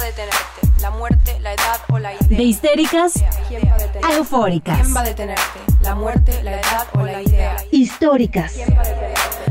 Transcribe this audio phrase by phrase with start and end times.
[0.00, 0.80] va a detenerte?
[0.80, 2.38] ¿La muerte, la edad o la idea?
[2.38, 3.12] De histéricas
[3.48, 4.80] ¿Quién va a eufóricas.
[4.80, 5.60] ¿Quién va a detenerte?
[5.82, 7.56] ¿La muerte, la edad o la idea?
[7.70, 8.54] Históricas.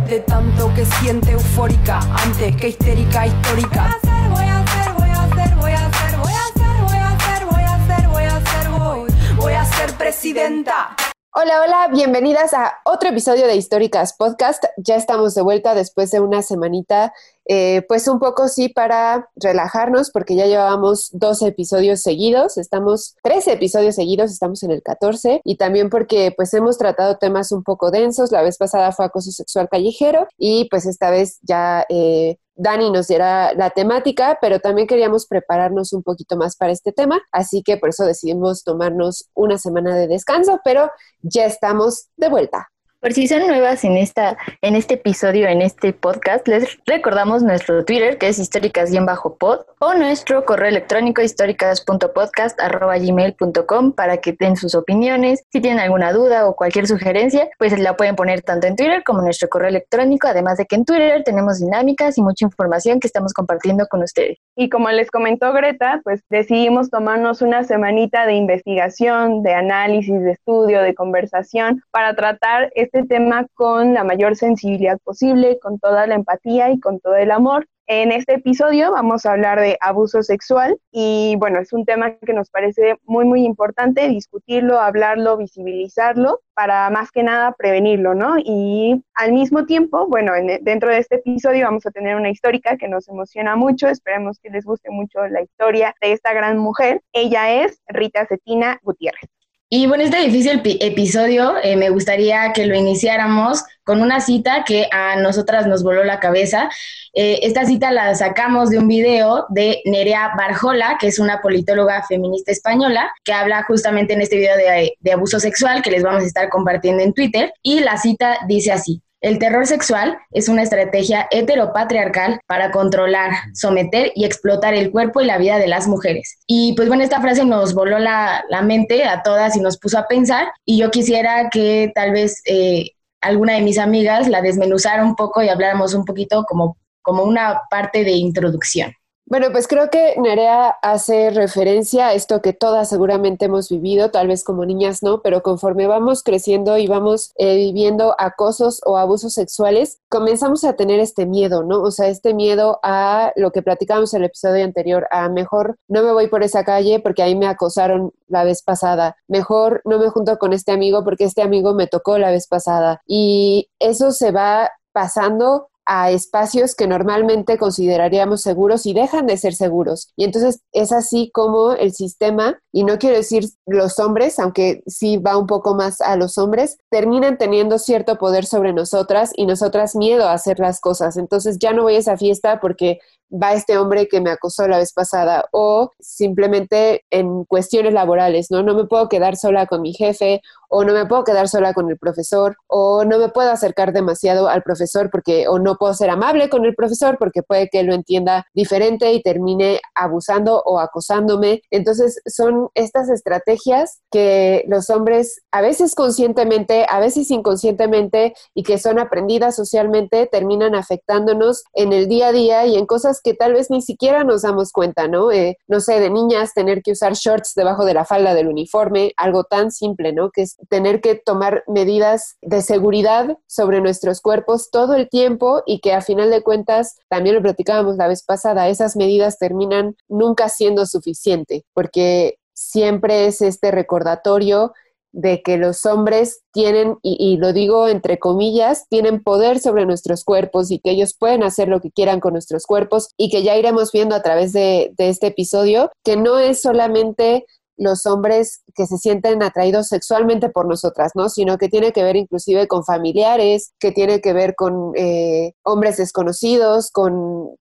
[0.08, 3.96] De tanto que siente eufórica antes que histérica histórica.
[4.30, 7.46] Voy a hacer, voy a hacer, voy a hacer, voy a hacer, voy a hacer,
[7.46, 10.96] voy a hacer, voy a hacer, voy, voy a ser presidenta.
[11.32, 14.64] Hola, hola, bienvenidas a otro episodio de Históricas Podcast.
[14.78, 17.14] Ya estamos de vuelta después de una semanita,
[17.52, 23.54] eh, pues un poco sí para relajarnos, porque ya llevábamos dos episodios seguidos, estamos 13
[23.54, 27.90] episodios seguidos, estamos en el 14, y también porque pues hemos tratado temas un poco
[27.90, 28.32] densos.
[28.32, 33.08] La vez pasada fue acoso sexual callejero y pues esta vez ya eh, Dani nos
[33.08, 37.78] diera la temática, pero también queríamos prepararnos un poquito más para este tema, así que
[37.78, 40.92] por eso decidimos tomarnos una semana de descanso, pero
[41.22, 42.68] ya estamos de vuelta.
[43.02, 47.86] Por si son nuevas en esta, en este episodio, en este podcast, les recordamos nuestro
[47.86, 55.46] Twitter, que es históricas-pod, o nuestro correo electrónico históricas.podcast.gmail.com para que den sus opiniones.
[55.50, 59.20] Si tienen alguna duda o cualquier sugerencia, pues la pueden poner tanto en Twitter como
[59.20, 63.08] en nuestro correo electrónico, además de que en Twitter tenemos dinámicas y mucha información que
[63.08, 64.40] estamos compartiendo con ustedes.
[64.58, 70.32] Y como les comentó Greta, pues decidimos tomarnos una semanita de investigación, de análisis, de
[70.32, 72.70] estudio, de conversación para tratar
[73.08, 77.66] tema con la mayor sensibilidad posible, con toda la empatía y con todo el amor.
[77.88, 82.34] En este episodio vamos a hablar de abuso sexual y bueno, es un tema que
[82.34, 88.36] nos parece muy muy importante discutirlo, hablarlo, visibilizarlo para más que nada prevenirlo, ¿no?
[88.38, 92.78] Y al mismo tiempo, bueno, en- dentro de este episodio vamos a tener una histórica
[92.78, 97.02] que nos emociona mucho, esperemos que les guste mucho la historia de esta gran mujer.
[97.14, 99.39] Ella es Rita Cetina Gutiérrez.
[99.72, 104.64] Y bueno, este difícil pi- episodio eh, me gustaría que lo iniciáramos con una cita
[104.66, 106.70] que a nosotras nos voló la cabeza.
[107.14, 112.02] Eh, esta cita la sacamos de un video de Nerea Barjola, que es una politóloga
[112.08, 116.24] feminista española, que habla justamente en este video de, de abuso sexual que les vamos
[116.24, 117.54] a estar compartiendo en Twitter.
[117.62, 119.04] Y la cita dice así.
[119.22, 125.26] El terror sexual es una estrategia heteropatriarcal para controlar, someter y explotar el cuerpo y
[125.26, 126.40] la vida de las mujeres.
[126.48, 129.98] Y pues bueno, esta frase nos voló la, la mente a todas y nos puso
[129.98, 135.04] a pensar y yo quisiera que tal vez eh, alguna de mis amigas la desmenuzara
[135.04, 138.94] un poco y habláramos un poquito como, como una parte de introducción.
[139.30, 144.28] Bueno, pues creo que Nerea hace referencia a esto que todas seguramente hemos vivido, tal
[144.28, 149.34] vez como niñas no, pero conforme vamos creciendo y vamos eh, viviendo acosos o abusos
[149.34, 151.80] sexuales, comenzamos a tener este miedo, ¿no?
[151.84, 156.02] O sea, este miedo a lo que platicábamos en el episodio anterior, a mejor no
[156.02, 160.10] me voy por esa calle porque ahí me acosaron la vez pasada, mejor no me
[160.10, 163.00] junto con este amigo porque este amigo me tocó la vez pasada.
[163.06, 169.56] Y eso se va pasando a espacios que normalmente consideraríamos seguros y dejan de ser
[169.56, 170.14] seguros.
[170.16, 175.18] Y entonces es así como el sistema, y no quiero decir los hombres, aunque sí
[175.18, 179.96] va un poco más a los hombres, terminan teniendo cierto poder sobre nosotras y nosotras
[179.96, 181.18] miedo a hacer las cosas.
[181.18, 183.00] Entonces ya no voy a esa fiesta porque
[183.32, 188.64] va este hombre que me acosó la vez pasada o simplemente en cuestiones laborales, ¿no?
[188.64, 191.90] No me puedo quedar sola con mi jefe o no me puedo quedar sola con
[191.90, 196.10] el profesor o no me puedo acercar demasiado al profesor porque o no puedo ser
[196.10, 201.62] amable con el profesor porque puede que lo entienda diferente y termine abusando o acosándome.
[201.72, 208.78] Entonces son estas estrategias que los hombres a veces conscientemente, a veces inconscientemente y que
[208.78, 213.54] son aprendidas socialmente terminan afectándonos en el día a día y en cosas que tal
[213.54, 215.32] vez ni siquiera nos damos cuenta, ¿no?
[215.32, 219.14] Eh, no sé, de niñas tener que usar shorts debajo de la falda del uniforme,
[219.18, 220.32] algo tan simple, ¿no?
[220.32, 225.80] Que es tener que tomar medidas de seguridad sobre nuestros cuerpos todo el tiempo y
[225.80, 230.50] que a final de cuentas, también lo platicábamos la vez pasada, esas medidas terminan nunca
[230.50, 234.74] siendo suficiente, porque siempre es este recordatorio
[235.12, 240.72] de que los hombres tienen, y, lo digo entre comillas, tienen poder sobre nuestros cuerpos
[240.72, 243.92] y que ellos pueden hacer lo que quieran con nuestros cuerpos y que ya iremos
[243.92, 247.46] viendo a través de, de este episodio, que no es solamente
[247.80, 251.30] los hombres que se sienten atraídos sexualmente por nosotras, ¿no?
[251.30, 255.98] Sino que tiene que ver inclusive con familiares, que tiene que ver con eh, hombres
[255.98, 257.56] desconocidos, con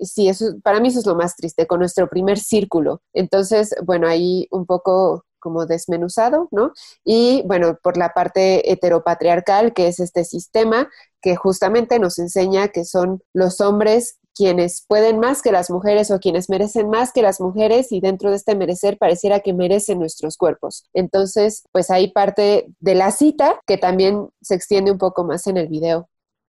[0.00, 3.00] sí, eso, para mí eso es lo más triste, con nuestro primer círculo.
[3.14, 6.72] Entonces, bueno, ahí un poco como desmenuzado, ¿no?
[7.04, 10.88] Y bueno, por la parte heteropatriarcal, que es este sistema
[11.20, 16.18] que justamente nos enseña que son los hombres quienes pueden más que las mujeres o
[16.18, 20.36] quienes merecen más que las mujeres y dentro de este merecer pareciera que merecen nuestros
[20.36, 20.84] cuerpos.
[20.94, 25.56] Entonces, pues ahí parte de la cita que también se extiende un poco más en
[25.56, 26.08] el video.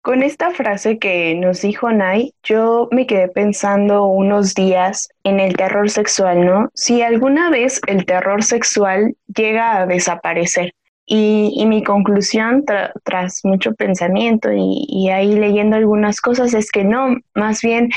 [0.02, 5.56] Con esta frase que nos dijo Nay, yo me quedé pensando unos días en el
[5.56, 6.70] terror sexual, ¿no?
[6.75, 10.75] Si alguna vez el terror sexual llega a desaparecer.
[11.06, 12.64] Y, mi conclusión
[13.04, 17.90] tras mucho pensamiento y, y ahí leyendo algunas cosas es que no, más bien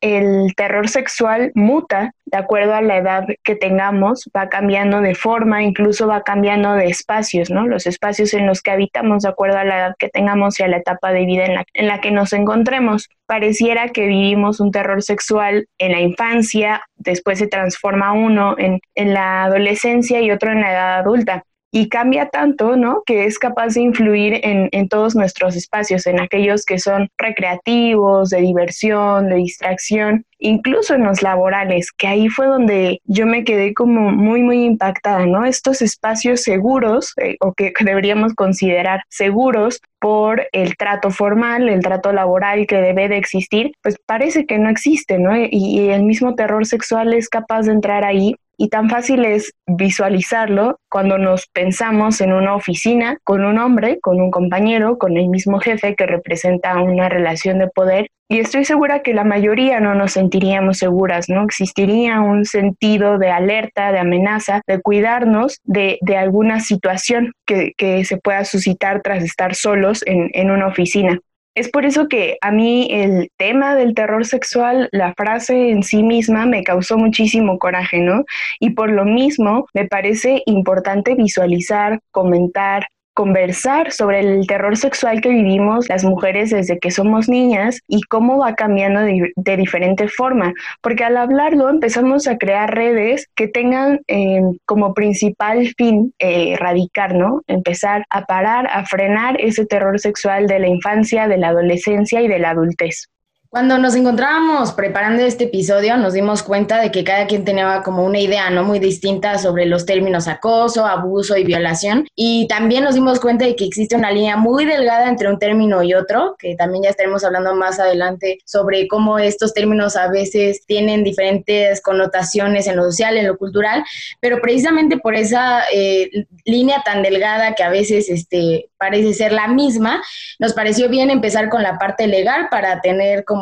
[0.00, 5.62] el terror sexual muta de acuerdo a la edad que tengamos, va cambiando de forma,
[5.62, 7.66] incluso va cambiando de espacios, ¿no?
[7.66, 10.68] Los espacios en los que habitamos de acuerdo a la edad que tengamos y a
[10.68, 13.08] la etapa de vida en la, en la que nos encontremos.
[13.26, 19.14] Pareciera que vivimos un terror sexual en la infancia, después se transforma uno en, en
[19.14, 23.02] la adolescencia y otro en la edad adulta y cambia tanto, ¿no?
[23.06, 28.30] Que es capaz de influir en, en, todos nuestros espacios, en aquellos que son recreativos,
[28.30, 33.72] de diversión, de distracción, incluso en los laborales, que ahí fue donde yo me quedé
[33.72, 35.44] como muy, muy impactada, ¿no?
[35.44, 42.12] Estos espacios seguros, eh, o que deberíamos considerar seguros por el trato formal, el trato
[42.12, 45.36] laboral que debe de existir, pues parece que no existe, ¿no?
[45.36, 49.54] Y, y el mismo terror sexual es capaz de entrar ahí y tan fácil es
[49.66, 55.28] visualizarlo cuando nos pensamos en una oficina con un hombre, con un compañero, con el
[55.28, 58.08] mismo jefe que representa una relación de poder.
[58.28, 61.44] Y estoy segura que la mayoría no nos sentiríamos seguras, ¿no?
[61.44, 67.72] Existiría un sentido de alerta, de amenaza, de cuidarnos de, alguna situación que,
[68.04, 71.18] se pueda suscitar tras estar solos en una oficina.
[71.54, 76.02] Es por eso que a mí el tema del terror sexual, la frase en sí
[76.02, 78.24] misma me causó muchísimo coraje, ¿no?
[78.60, 82.86] Y por lo mismo me parece importante visualizar, comentar,
[83.20, 88.38] conversar sobre el terror sexual que vivimos las mujeres desde que somos niñas y cómo
[88.38, 94.40] va cambiando de, diferente forma, porque al hablarlo empezamos a crear redes que tengan eh,
[94.64, 97.42] como principal fin eh, erradicar, ¿no?
[97.46, 102.28] Empezar a parar, a frenar ese terror sexual de la infancia, de la adolescencia y
[102.28, 103.10] de la adultez.
[103.52, 108.04] Cuando nos encontrábamos preparando este episodio, nos dimos cuenta de que cada quien tenía como
[108.04, 112.06] una idea no muy distinta sobre los términos acoso, abuso y violación.
[112.14, 115.82] Y también nos dimos cuenta de que existe una línea muy delgada entre un término
[115.82, 120.64] y otro, que también ya estaremos hablando más adelante sobre cómo estos términos a veces
[120.64, 123.82] tienen diferentes connotaciones en lo social, en lo cultural,
[124.20, 126.08] pero precisamente por esa eh,
[126.44, 130.00] línea tan delgada que a veces este, parece ser la misma,
[130.38, 133.39] nos pareció bien empezar con la parte legal para tener como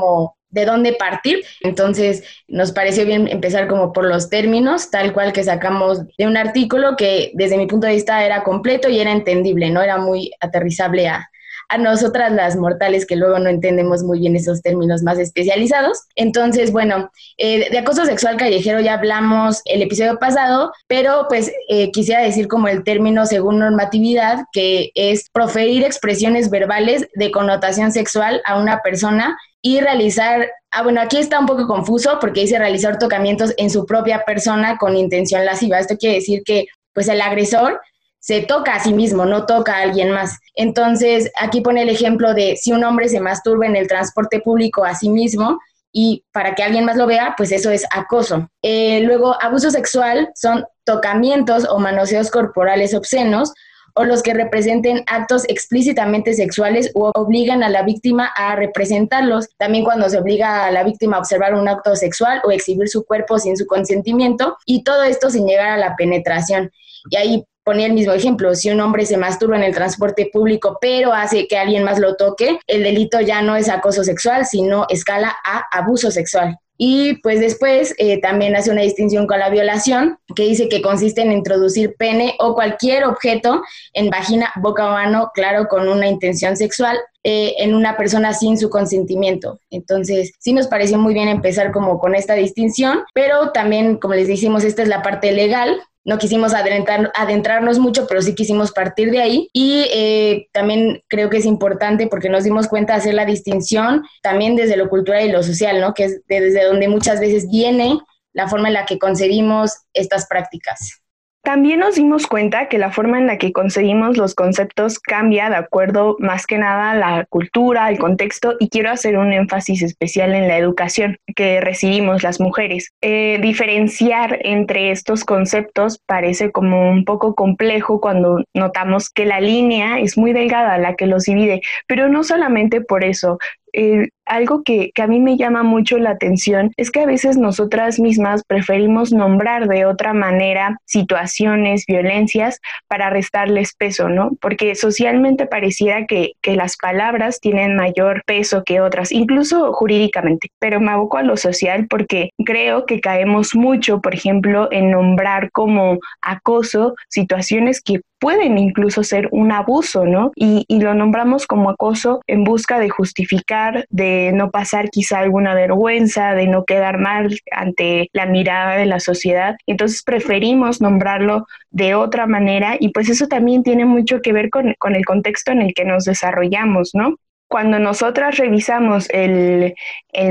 [0.50, 1.44] de dónde partir.
[1.60, 6.36] Entonces, nos pareció bien empezar como por los términos, tal cual que sacamos de un
[6.36, 10.30] artículo que desde mi punto de vista era completo y era entendible, no era muy
[10.40, 11.28] aterrizable a,
[11.68, 16.04] a nosotras las mortales que luego no entendemos muy bien esos términos más especializados.
[16.14, 21.90] Entonces, bueno, eh, de acoso sexual callejero ya hablamos el episodio pasado, pero pues eh,
[21.90, 28.40] quisiera decir como el término según normatividad, que es proferir expresiones verbales de connotación sexual
[28.46, 32.98] a una persona y realizar, ah bueno, aquí está un poco confuso porque dice realizar
[32.98, 35.78] tocamientos en su propia persona con intención lasciva.
[35.78, 37.80] Esto quiere decir que pues el agresor
[38.20, 40.38] se toca a sí mismo, no toca a alguien más.
[40.54, 44.84] Entonces, aquí pone el ejemplo de si un hombre se masturba en el transporte público
[44.84, 45.58] a sí mismo
[45.92, 48.48] y para que alguien más lo vea, pues eso es acoso.
[48.62, 53.52] Eh, luego, abuso sexual son tocamientos o manoseos corporales obscenos
[53.94, 59.48] o los que representen actos explícitamente sexuales o obligan a la víctima a representarlos.
[59.56, 63.04] También cuando se obliga a la víctima a observar un acto sexual o exhibir su
[63.04, 66.70] cuerpo sin su consentimiento y todo esto sin llegar a la penetración.
[67.10, 70.78] Y ahí ponía el mismo ejemplo, si un hombre se masturba en el transporte público
[70.80, 74.86] pero hace que alguien más lo toque, el delito ya no es acoso sexual, sino
[74.88, 76.56] escala a abuso sexual.
[76.78, 81.20] Y pues después eh, también hace una distinción con la violación, que dice que consiste
[81.20, 83.60] en introducir pene o cualquier objeto
[83.92, 88.56] en vagina, boca o ano, claro, con una intención sexual, eh, en una persona sin
[88.56, 89.58] su consentimiento.
[89.68, 94.28] Entonces, sí nos pareció muy bien empezar como con esta distinción, pero también, como les
[94.28, 99.10] dijimos, esta es la parte legal, no quisimos adentrar, adentrarnos mucho, pero sí quisimos partir
[99.10, 99.50] de ahí.
[99.52, 104.02] Y eh, también creo que es importante porque nos dimos cuenta de hacer la distinción
[104.22, 105.92] también desde lo cultural y lo social, ¿no?
[105.92, 107.98] Que es desde donde muchas veces viene
[108.32, 111.02] la forma en la que concebimos estas prácticas.
[111.48, 115.56] También nos dimos cuenta que la forma en la que concebimos los conceptos cambia de
[115.56, 120.34] acuerdo más que nada a la cultura, al contexto, y quiero hacer un énfasis especial
[120.34, 122.90] en la educación que recibimos las mujeres.
[123.00, 130.00] Eh, diferenciar entre estos conceptos parece como un poco complejo cuando notamos que la línea
[130.00, 133.38] es muy delgada la que los divide, pero no solamente por eso,
[133.72, 137.36] eh, algo que, que, a mí me llama mucho la atención es que a veces
[137.36, 144.30] nosotras mismas preferimos nombrar de otra manera situaciones, violencias, para restarles peso, ¿no?
[144.40, 150.80] Porque socialmente pareciera que, que las palabras tienen mayor peso que otras, incluso jurídicamente, pero
[150.80, 155.98] me aboco a lo social porque creo que caemos mucho, por ejemplo, en nombrar como
[156.22, 160.32] acoso situaciones que pueden incluso ser un abuso, ¿no?
[160.34, 165.54] Y, y, lo nombramos como acoso en busca de justificar, de no pasar quizá alguna
[165.54, 169.56] vergüenza, de no quedar mal ante la mirada de la sociedad.
[169.66, 174.74] Entonces preferimos nombrarlo de otra manera y pues eso también tiene mucho que ver con,
[174.78, 177.16] con el contexto en el que nos desarrollamos, ¿no?
[177.48, 179.74] cuando nosotras revisamos el,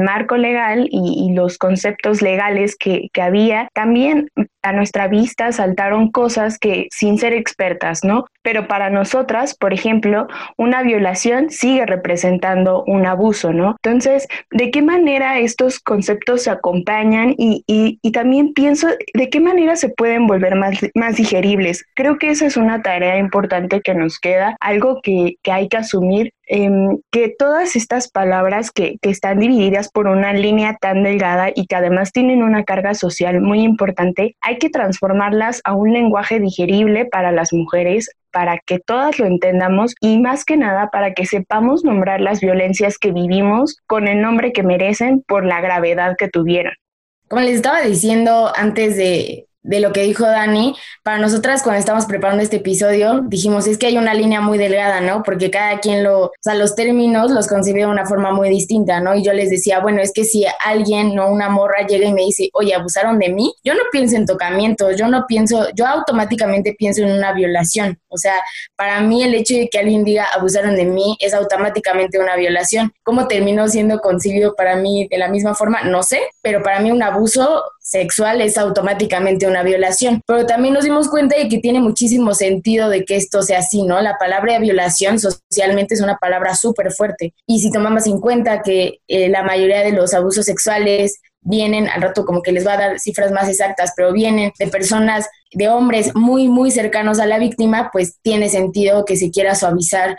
[0.03, 4.29] marco legal y, los conceptos legales que, que, había, también
[4.67, 8.25] a nuestra vista saltaron cosas que sin ser expertas, ¿no?
[8.41, 13.77] Pero para nosotras, por ejemplo, una violación sigue representando un abuso, ¿no?
[13.83, 17.33] Entonces, ¿de qué manera estos conceptos se acompañan?
[17.38, 21.86] Y, y, también pienso, ¿de qué manera se pueden volver más, más digeribles?
[21.95, 25.77] Creo que esa es una tarea importante que nos queda, algo que, que hay que
[25.77, 31.49] asumir Em, que todas estas palabras que, que, están divididas por una línea tan delgada
[31.53, 36.39] y que además tienen una carga social muy importante, hay que transformarlas a un lenguaje
[36.39, 41.25] digerible para las mujeres, para que todas lo entendamos y más que nada para que
[41.25, 46.29] sepamos nombrar las violencias que vivimos con el nombre que merecen por la gravedad que
[46.29, 46.73] tuvieron.
[47.27, 52.05] Como les estaba diciendo antes de, de lo que dijo Dani, para nosotras cuando estábamos
[52.05, 55.23] preparando este episodio, dijimos, es que hay una línea muy delgada, ¿no?
[55.23, 58.99] Porque cada quien lo, o sea, los términos los concibe de una forma muy distinta,
[59.01, 59.15] ¿no?
[59.15, 62.23] Y yo les decía, bueno, es que si alguien, no una morra, llega y me
[62.23, 66.75] dice, oye, abusaron de mí, yo no pienso en tocamiento, yo no pienso, yo automáticamente
[66.77, 67.99] pienso en una violación.
[68.07, 68.35] O sea,
[68.75, 72.93] para mí el hecho de que alguien diga abusaron de mí es automáticamente una violación.
[73.03, 75.83] ¿Cómo terminó siendo concebido para mí de la misma forma?
[75.83, 80.22] No sé, pero para mí un abuso sexual es automáticamente una violación.
[80.27, 83.84] Pero también nos dimos cuenta de que tiene muchísimo sentido de que esto sea así,
[83.84, 84.01] ¿no?
[84.01, 87.34] La palabra violación socialmente es una palabra súper fuerte.
[87.46, 92.01] Y si tomamos en cuenta que eh, la mayoría de los abusos sexuales vienen, al
[92.01, 95.70] rato como que les va a dar cifras más exactas, pero vienen de personas, de
[95.70, 100.17] hombres muy, muy cercanos a la víctima, pues tiene sentido que se quiera suavizar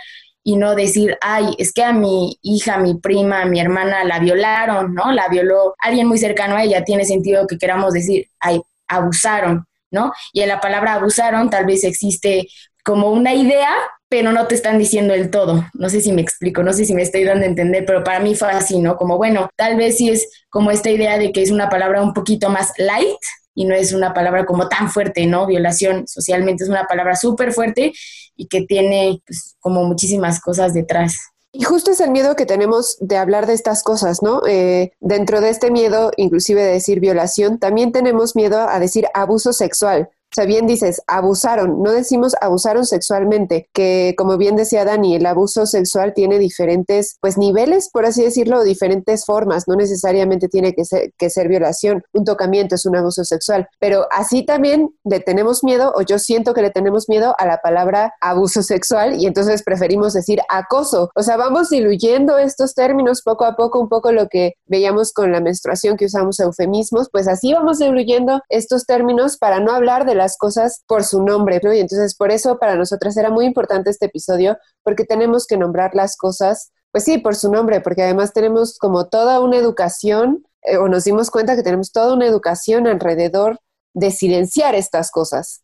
[0.48, 4.94] y no decir, ay, es que a mi hija, mi prima, mi hermana la violaron,
[4.94, 5.12] ¿no?
[5.12, 10.10] La violó alguien muy cercano a ella, tiene sentido que queramos decir, ay, abusaron, ¿no?
[10.32, 12.48] Y en la palabra abusaron tal vez existe
[12.82, 13.68] como una idea,
[14.08, 15.66] pero no te están diciendo el todo.
[15.74, 18.20] No sé si me explico, no sé si me estoy dando a entender, pero para
[18.20, 18.96] mí fue así, ¿no?
[18.96, 22.14] Como, bueno, tal vez sí es como esta idea de que es una palabra un
[22.14, 23.20] poquito más light
[23.58, 25.44] y no es una palabra como tan fuerte, ¿no?
[25.44, 27.92] Violación socialmente es una palabra súper fuerte
[28.36, 31.18] y que tiene pues, como muchísimas cosas detrás.
[31.50, 34.42] Y justo es el miedo que tenemos de hablar de estas cosas, ¿no?
[34.46, 39.52] Eh, dentro de este miedo, inclusive de decir violación, también tenemos miedo a decir abuso
[39.52, 40.08] sexual.
[40.30, 45.24] O sea, bien dices, abusaron, no decimos abusaron sexualmente, que como bien decía Dani, el
[45.24, 50.84] abuso sexual tiene diferentes, pues niveles, por así decirlo, diferentes formas, no necesariamente tiene que
[50.84, 55.64] ser, que ser violación, un tocamiento es un abuso sexual, pero así también le tenemos
[55.64, 59.62] miedo, o yo siento que le tenemos miedo a la palabra abuso sexual y entonces
[59.62, 64.28] preferimos decir acoso, o sea, vamos diluyendo estos términos poco a poco, un poco lo
[64.28, 69.58] que veíamos con la menstruación que usamos eufemismos, pues así vamos diluyendo estos términos para
[69.58, 71.72] no hablar de las cosas por su nombre, ¿no?
[71.72, 75.94] Y entonces por eso para nosotras era muy importante este episodio, porque tenemos que nombrar
[75.94, 80.76] las cosas, pues sí, por su nombre, porque además tenemos como toda una educación, eh,
[80.76, 83.58] o nos dimos cuenta que tenemos toda una educación alrededor
[83.94, 85.62] de silenciar estas cosas.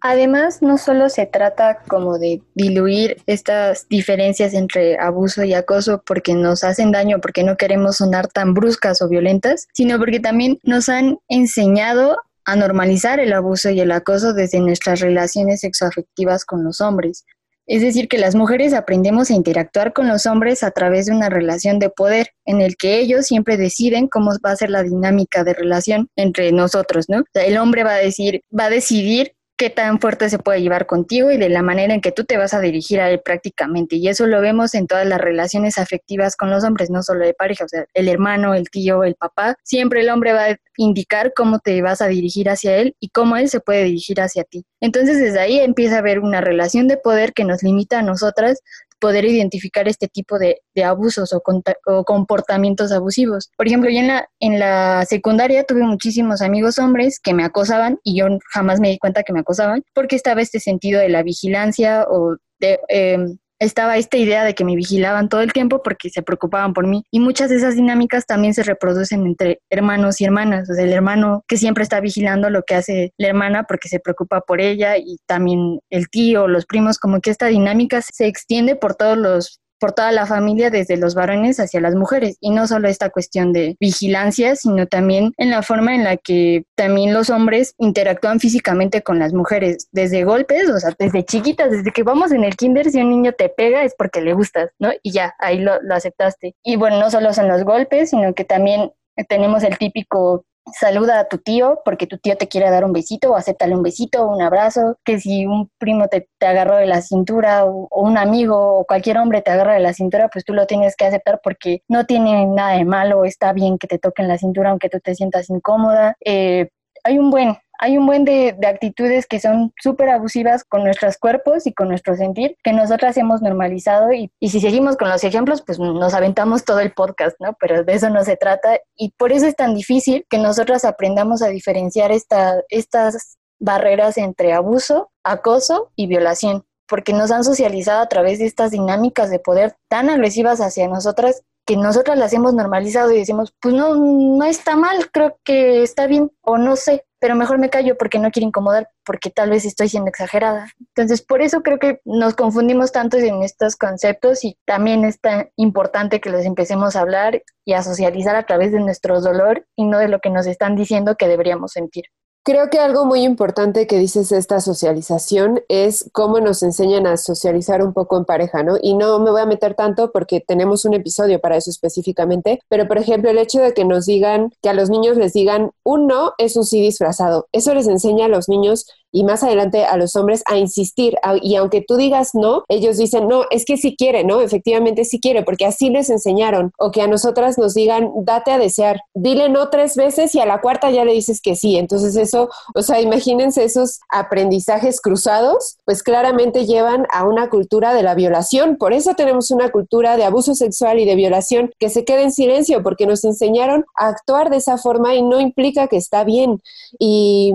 [0.00, 6.34] Además, no solo se trata como de diluir estas diferencias entre abuso y acoso porque
[6.34, 10.88] nos hacen daño, porque no queremos sonar tan bruscas o violentas, sino porque también nos
[10.88, 16.80] han enseñado a normalizar el abuso y el acoso desde nuestras relaciones sexoafectivas con los
[16.80, 17.24] hombres.
[17.68, 21.28] Es decir, que las mujeres aprendemos a interactuar con los hombres a través de una
[21.28, 25.42] relación de poder en el que ellos siempre deciden cómo va a ser la dinámica
[25.42, 27.24] de relación entre nosotros, ¿no?
[27.34, 31.30] el hombre va a decir, va a decidir qué tan fuerte se puede llevar contigo
[31.30, 33.96] y de la manera en que tú te vas a dirigir a él prácticamente.
[33.96, 37.34] Y eso lo vemos en todas las relaciones afectivas con los hombres, no solo de
[37.34, 39.56] pareja, o sea, el hermano, el tío, el papá.
[39.62, 43.36] Siempre el hombre va a indicar cómo te vas a dirigir hacia él y cómo
[43.36, 44.64] él se puede dirigir hacia ti.
[44.80, 48.60] Entonces desde ahí empieza a haber una relación de poder que nos limita a nosotras
[48.98, 53.50] poder identificar este tipo de, abusos o, comportamientos abusivos.
[53.56, 57.98] Por ejemplo, yo en la, en la secundaria tuve muchísimos amigos hombres que me acosaban
[58.02, 61.22] y yo jamás me di cuenta que me acosaban porque estaba este sentido de la
[61.22, 62.80] vigilancia o de...
[62.88, 66.86] Em, estaba esta idea de que me vigilaban todo el tiempo porque se preocupaban por
[66.86, 67.04] mí.
[67.10, 70.68] Y muchas de esas dinámicas también se reproducen entre hermanos y hermanas.
[70.70, 74.00] O sea, el hermano que siempre está vigilando lo que hace la hermana porque se
[74.00, 78.76] preocupa por ella y también el tío, los primos, como que esta dinámica se extiende
[78.76, 82.36] por todos los por toda la familia, desde los varones hacia las mujeres.
[82.40, 86.64] Y no solo esta cuestión de vigilancia, sino también en la forma en la que
[86.74, 91.92] también los hombres interactúan físicamente con las mujeres, desde golpes, o sea, desde chiquitas, desde
[91.92, 94.90] que vamos en el kinder, si un niño te pega es porque le gustas, ¿no?
[95.02, 96.54] Y ya, ahí lo, lo aceptaste.
[96.62, 98.92] Y bueno, no solo son los golpes, sino que también
[99.28, 103.30] tenemos el típico saluda a tu tío porque tu tío te quiere dar un besito
[103.30, 107.02] o acéptale un besito, un abrazo, que si un primo te, te agarró de la
[107.02, 110.66] cintura o, un amigo o cualquier hombre te agarra de la cintura, pues tú lo
[110.66, 114.38] tienes que aceptar porque no tiene nada de malo, está bien que te toquen la
[114.38, 116.16] cintura aunque tú te sientas incómoda.
[116.24, 116.68] Eh,
[117.04, 121.66] hay un buen, hay un buen de, actitudes que son súper abusivas con nuestros cuerpos
[121.66, 125.62] y con nuestro sentir que nosotras hemos normalizado y, y, si seguimos con los ejemplos,
[125.62, 127.56] pues nos aventamos todo el podcast, ¿no?
[127.60, 131.42] Pero de eso no se trata y por eso es tan difícil que nosotras aprendamos
[131.42, 138.08] a diferenciar esta, estas barreras entre abuso, acoso y violación porque nos han socializado a
[138.08, 143.10] través de estas dinámicas de poder tan agresivas hacia nosotras que nosotras las hemos normalizado
[143.10, 147.34] y decimos, pues no, no está mal, creo que está bien o no sé, pero
[147.34, 150.68] mejor me callo porque no quiero incomodar, porque tal vez estoy siendo exagerada.
[150.78, 155.50] Entonces, por eso creo que nos confundimos tanto en estos conceptos y también es tan
[155.56, 159.84] importante que los empecemos a hablar y a socializar a través de nuestro dolor y
[159.84, 162.04] no de lo que nos están diciendo que deberíamos sentir.
[162.48, 167.82] Creo que algo muy importante que dices esta socialización es cómo nos enseñan a socializar
[167.82, 168.76] un poco en pareja, ¿no?
[168.80, 172.86] Y no me voy a meter tanto porque tenemos un episodio para eso específicamente, pero
[172.86, 176.06] por ejemplo el hecho de que nos digan, que a los niños les digan un
[176.06, 179.96] no es un sí disfrazado, eso les enseña a los niños y más adelante a
[179.96, 181.16] los hombres a insistir.
[181.42, 184.40] y aunque tú digas no, ellos dicen, no, es que sí quiere, ¿no?
[184.40, 186.72] Efectivamente sí quiere, porque así les enseñaron.
[186.78, 190.46] O que a nosotras nos digan, date a desear, dile no tres veces y a
[190.46, 191.76] la cuarta ya le dices que sí.
[191.76, 198.02] Entonces eso, o sea, imagínense esos aprendizajes cruzados, pues claramente llevan a una cultura de
[198.02, 198.76] la violación.
[198.76, 202.32] Por eso tenemos una cultura de abuso sexual y de violación que se queda en
[202.32, 206.60] silencio, porque nos enseñaron a actuar de esa forma y no implica que está bien.
[206.98, 207.52] Y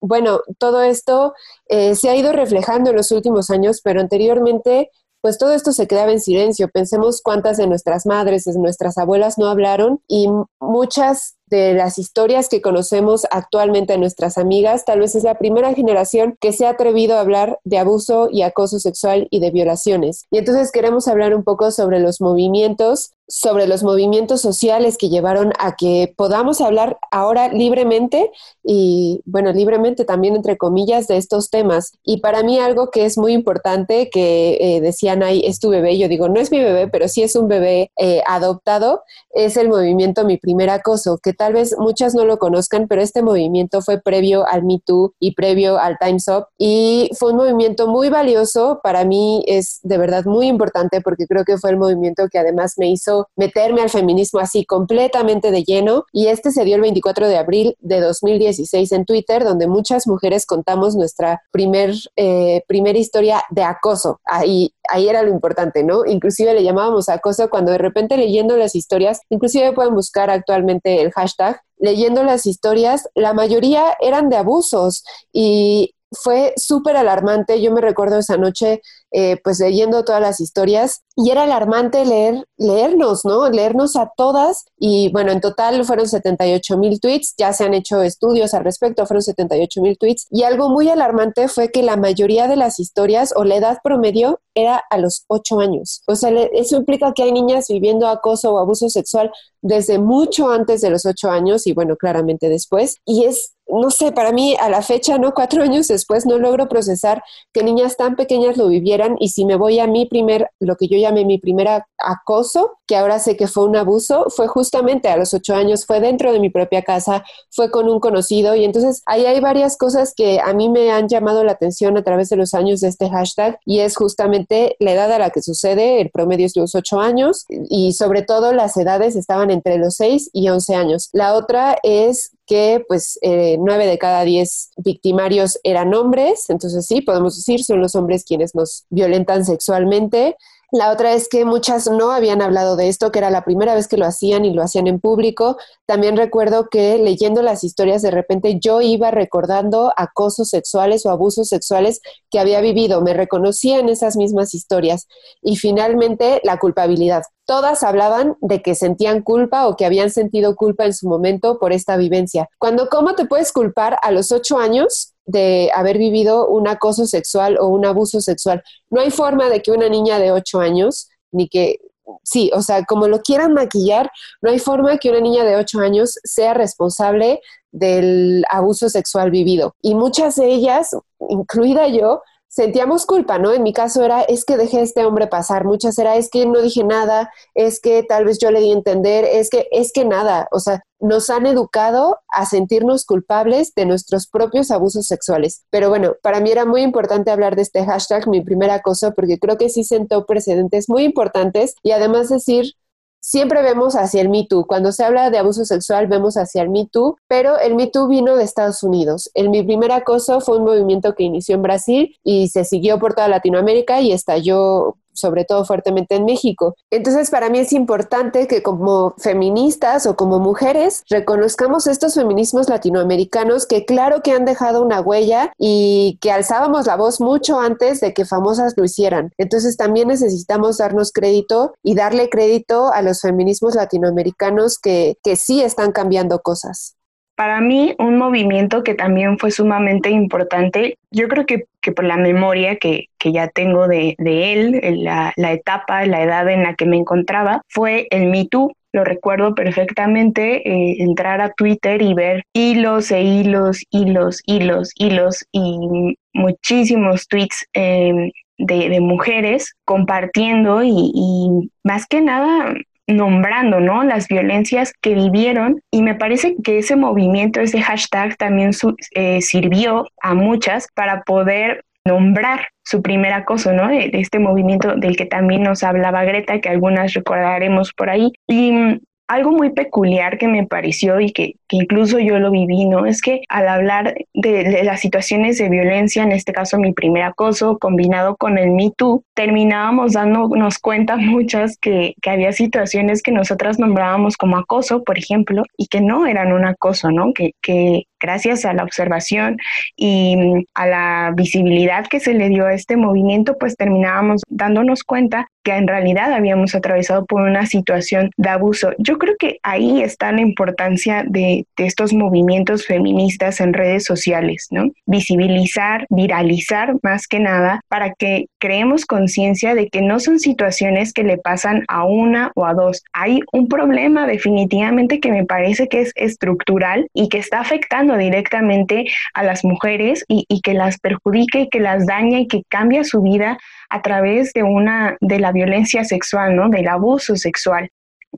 [0.00, 1.34] bueno, todo esto
[1.68, 5.86] eh, se ha ido reflejando en los últimos años, pero anteriormente, pues todo esto se
[5.86, 6.68] quedaba en silencio.
[6.68, 10.28] Pensemos cuántas de nuestras madres, de nuestras abuelas no hablaron y
[10.60, 15.74] muchas de las historias que conocemos actualmente de nuestras amigas, tal vez es la primera
[15.74, 20.26] generación que se ha atrevido a hablar de abuso y acoso sexual y de violaciones.
[20.30, 25.52] Y entonces queremos hablar un poco sobre los movimientos sobre los movimientos sociales que llevaron
[25.58, 28.30] a que podamos hablar ahora libremente
[28.62, 31.92] y, bueno, libremente también entre comillas de estos temas.
[32.04, 35.96] Y para mí algo que es muy importante, que eh, decían ahí, es tu bebé,
[35.96, 39.68] yo digo, no es mi bebé, pero sí es un bebé eh, adoptado, es el
[39.68, 44.00] movimiento Mi Primer Acoso, que tal vez muchas no lo conozcan, pero este movimiento fue
[44.00, 48.80] previo al Me Too y previo al Time's Up y fue un movimiento muy valioso,
[48.82, 52.74] para mí es de verdad muy importante porque creo que fue el movimiento que además
[52.76, 57.28] me hizo meterme al feminismo así completamente de lleno y este se dio el 24
[57.28, 63.42] de abril de 2016 en Twitter, donde muchas mujeres contamos nuestra primer, eh, primera historia
[63.50, 64.20] de acoso.
[64.24, 66.04] Ahí, ahí era lo importante, ¿no?
[66.04, 71.12] Inclusive le llamábamos acoso cuando de repente leyendo las historias, inclusive pueden buscar actualmente el
[71.12, 75.02] hashtag leyendo las historias, la mayoría eran de abusos
[75.32, 77.60] y fue súper alarmante.
[77.60, 82.46] Yo me recuerdo esa noche, eh, pues leyendo todas las historias, y era alarmante leer,
[82.56, 83.48] leernos, ¿no?
[83.50, 84.64] Leernos a todas.
[84.78, 89.06] Y bueno, en total fueron 78 mil tweets, ya se han hecho estudios al respecto,
[89.06, 90.26] fueron 78 mil tweets.
[90.30, 94.40] Y algo muy alarmante fue que la mayoría de las historias o la edad promedio
[94.54, 96.02] era a los 8 años.
[96.06, 99.30] O sea, eso implica que hay niñas viviendo acoso o abuso sexual
[99.62, 102.96] desde mucho antes de los 8 años y bueno, claramente después.
[103.04, 105.32] Y es no sé, para mí a la fecha, ¿no?
[105.34, 109.56] Cuatro años después no logro procesar que niñas tan pequeñas lo vivieran y si me
[109.56, 113.46] voy a mi primer, lo que yo llamé mi primer acoso, que ahora sé que
[113.46, 117.24] fue un abuso, fue justamente a los ocho años, fue dentro de mi propia casa,
[117.50, 121.08] fue con un conocido y entonces ahí hay varias cosas que a mí me han
[121.08, 124.92] llamado la atención a través de los años de este hashtag y es justamente la
[124.92, 128.76] edad a la que sucede, el promedio es los ocho años y sobre todo las
[128.76, 131.10] edades estaban entre los seis y once años.
[131.12, 137.00] La otra es que pues eh, nueve de cada diez victimarios eran hombres, entonces sí,
[137.00, 140.34] podemos decir, son los hombres quienes nos violentan sexualmente.
[140.72, 143.88] La otra es que muchas no habían hablado de esto, que era la primera vez
[143.88, 145.56] que lo hacían y lo hacían en público.
[145.84, 151.48] También recuerdo que leyendo las historias de repente yo iba recordando acosos sexuales o abusos
[151.48, 153.00] sexuales que había vivido.
[153.02, 155.08] Me reconocía en esas mismas historias.
[155.42, 157.24] Y finalmente la culpabilidad.
[157.46, 161.72] Todas hablaban de que sentían culpa o que habían sentido culpa en su momento por
[161.72, 162.48] esta vivencia.
[162.58, 167.58] Cuando, ¿cómo te puedes culpar a los ocho años de haber vivido un acoso sexual
[167.58, 168.62] o un abuso sexual?
[168.90, 171.78] No hay forma de que una niña de ocho años, ni que
[172.24, 174.10] sí, o sea, como lo quieran maquillar,
[174.42, 177.40] no hay forma que una niña de ocho años sea responsable
[177.72, 179.74] del abuso sexual vivido.
[179.82, 180.90] Y muchas de ellas,
[181.28, 183.52] incluida yo, sentíamos culpa, ¿no?
[183.52, 186.44] En mi caso era, es que dejé a este hombre pasar, muchas era, es que
[186.46, 189.92] no dije nada, es que tal vez yo le di a entender, es que, es
[189.92, 195.64] que nada, o sea, nos han educado a sentirnos culpables de nuestros propios abusos sexuales.
[195.70, 199.38] Pero bueno, para mí era muy importante hablar de este hashtag, mi primer acoso, porque
[199.38, 202.74] creo que sí sentó precedentes muy importantes y además decir
[203.20, 204.66] siempre vemos hacia el Me Too.
[204.66, 208.08] Cuando se habla de abuso sexual, vemos hacia el Me Too, pero el Me Too
[208.08, 209.30] vino de Estados Unidos.
[209.34, 213.14] El Mi Primer Acoso fue un movimiento que inició en Brasil y se siguió por
[213.14, 216.74] toda Latinoamérica y estalló sobre todo fuertemente en México.
[216.90, 223.66] Entonces, para mí es importante que como feministas o como mujeres reconozcamos estos feminismos latinoamericanos
[223.66, 228.14] que claro que han dejado una huella y que alzábamos la voz mucho antes de
[228.14, 229.32] que famosas lo hicieran.
[229.38, 235.62] Entonces, también necesitamos darnos crédito y darle crédito a los feminismos latinoamericanos que, que sí
[235.62, 236.96] están cambiando cosas.
[237.40, 242.76] Para mí, un movimiento que también fue sumamente importante, yo creo que, por la memoria
[242.76, 247.62] que, ya tengo de, él, la, la, etapa, la edad en la que me encontraba,
[247.66, 248.70] fue el Me Too.
[248.92, 255.46] Lo recuerdo perfectamente, eh, entrar a Twitter y ver hilos e hilos, hilos, hilos, hilos
[255.50, 262.74] y muchísimos tweets em, de, mujeres compartiendo y, y más que nada
[263.10, 264.04] nombrando, ¿no?
[264.04, 268.70] Las violencias que vivieron y me parece que ese movimiento, ese hashtag también
[269.14, 273.90] eh, sirvió a muchas para poder nombrar su primer acoso, ¿no?
[273.90, 278.32] Este movimiento del que también nos hablaba Greta, que algunas recordaremos por ahí.
[278.48, 283.06] Y algo muy peculiar que me pareció y que, incluso yo lo viví, ¿no?
[283.06, 287.78] Es que al hablar de, las situaciones de violencia, en este caso mi primer acoso,
[287.78, 294.36] combinado con el Me Too, terminábamos dándonos cuenta muchas que, había situaciones que nosotras nombrábamos
[294.36, 297.32] como acoso, por ejemplo, y que no eran un acoso, ¿no?
[297.32, 299.58] Que, que gracias a la observación
[299.96, 305.04] y mm, a la visibilidad que se le dio a este movimiento, pues terminábamos dándonos
[305.04, 308.92] cuenta que en realidad habíamos atravesado por una situación de abuso.
[308.98, 314.90] Yo creo que ahí está la importancia de, estos movimientos feministas en redes sociales, ¿no?
[315.06, 321.24] Visibilizar, viralizar más que nada para que creemos conciencia de que no son situaciones que
[321.24, 323.02] le pasan a una o a dos.
[323.14, 329.06] Hay un problema definitivamente que me parece que es estructural y que está afectando directamente
[329.32, 333.04] a las mujeres y, y que las perjudica y que las daña y que cambia
[333.04, 333.56] su vida
[333.90, 336.68] a través de una de la violencia sexual, ¿no?
[336.68, 337.90] Del abuso sexual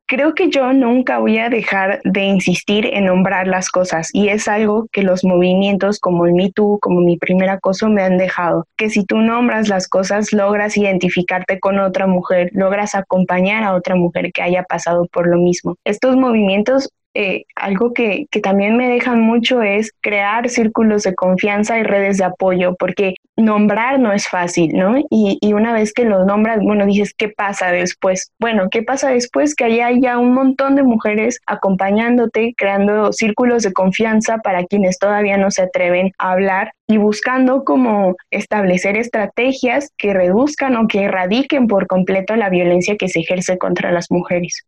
[0.06, 4.48] creo que yo nunca voy a dejar de insistir en nombrar las cosas y es
[4.48, 8.66] algo que los movimientos como el Me Too, como mi primer acoso me han dejado,
[8.76, 13.94] que si tú nombras las cosas logras identificarte con otra mujer, logras acompañar a otra
[13.94, 15.76] mujer que haya pasado por lo mismo.
[15.84, 21.79] Estos movimientos eh, algo que, que, también me dejan mucho es crear círculos de confianza
[21.79, 24.98] y redes de apoyo, porque nombrar no es fácil, ¿no?
[25.11, 28.33] Y, y, una vez que lo nombras, bueno, dices, ¿qué pasa después?
[28.38, 29.55] Bueno, ¿qué pasa después?
[29.55, 35.37] Que allá haya un montón de mujeres acompañándote, creando círculos de confianza para quienes todavía
[35.37, 41.66] no se atreven a hablar y buscando como establecer estrategias que reduzcan o que erradiquen
[41.66, 44.66] por completo la violencia que se ejerce contra las mujeres.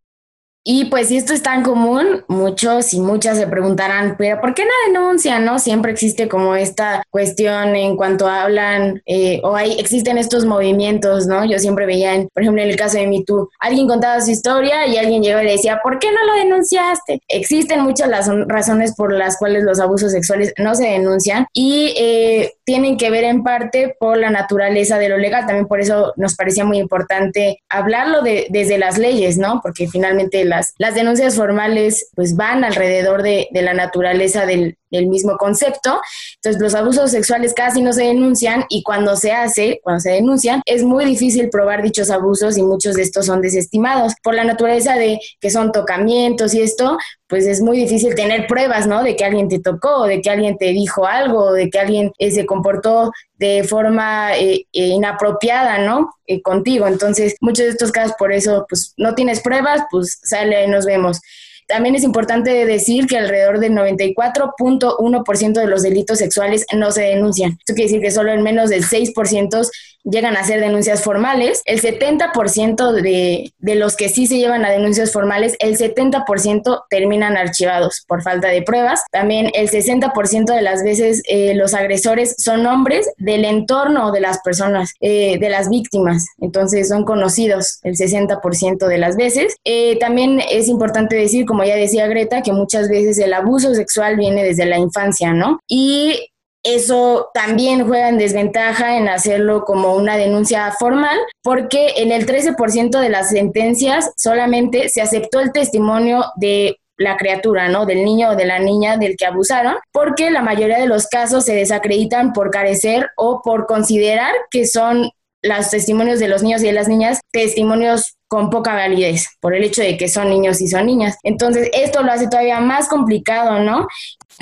[0.67, 4.65] Y pues si esto es tan común, muchos y muchas se preguntarán, pero ¿por qué
[4.65, 5.45] no denuncian?
[5.45, 5.59] ¿No?
[5.59, 11.45] Siempre existe como esta cuestión en cuanto hablan eh, o hay, existen estos movimientos, ¿no?
[11.45, 14.87] Yo siempre veía, en, por ejemplo, en el caso de MeToo, alguien contaba su historia
[14.87, 17.21] y alguien llegó y le decía, ¿por qué no lo denunciaste?
[17.29, 22.55] Existen muchas las razones por las cuales los abusos sexuales no se denuncian y eh,
[22.65, 25.45] tienen que ver en parte por la naturaleza de lo legal.
[25.47, 29.61] También por eso nos parecía muy importante hablarlo de, desde las leyes, ¿no?
[29.63, 30.45] Porque finalmente
[30.79, 36.01] las, denuncias formales pues van alrededor de, la naturaleza del, el mismo concepto.
[36.37, 40.63] Entonces, los abusos sexuales casi no se denuncian y cuando se hace, cuando se denuncian,
[40.67, 44.95] es muy difícil probar dichos abusos y muchos de estos son desestimados por la naturaleza
[44.97, 49.03] de que son tocamientos y esto, pues es muy difícil tener pruebas, ¿no?
[49.03, 52.31] De que alguien te tocó, de que alguien te dijo algo, de que alguien eh,
[52.31, 56.11] se comportó de forma eh, eh, inapropiada, ¿no?
[56.43, 56.87] contigo.
[56.87, 61.21] Entonces, muchos de estos casos, por eso, pues no tienes pruebas, pues sale nos vemos.
[61.67, 67.53] También es importante decir que alrededor del 94.1% de los delitos sexuales no se denuncian.
[67.53, 69.69] Esto quiere decir que solo en menos del 6%
[70.05, 71.63] llegan a ser denuncias formales.
[71.65, 77.37] El 70% de, de los que sí se llevan a denuncias formales, el 70% terminan
[77.37, 79.03] archivados por falta de pruebas.
[79.11, 84.41] También el 60% de las veces eh, los agresores son hombres del entorno de las
[84.41, 86.27] personas, eh, de las víctimas.
[86.39, 89.57] Entonces son conocidos el 60% de las veces.
[89.65, 94.17] Eh, también es importante decir, como ya decía Greta, que muchas veces el abuso sexual
[94.17, 95.61] viene desde la infancia, ¿no?
[95.69, 96.31] Y
[96.65, 102.99] eso también juega en desventaja en hacerlo como una denuncia formal, porque en el 13%
[102.99, 107.87] de las sentencias solamente se aceptó el testimonio de la criatura, ¿no?
[107.87, 111.45] Del niño o de la niña del que abusaron, porque la mayoría de los casos
[111.45, 115.11] se desacreditan por carecer o por considerar que son
[115.45, 119.63] los testimonios de los niños y de las niñas testimonios con poca validez por el
[119.63, 121.17] hecho de que son niños y son niñas.
[121.23, 123.87] Entonces, esto lo hace todavía más complicado, ¿no?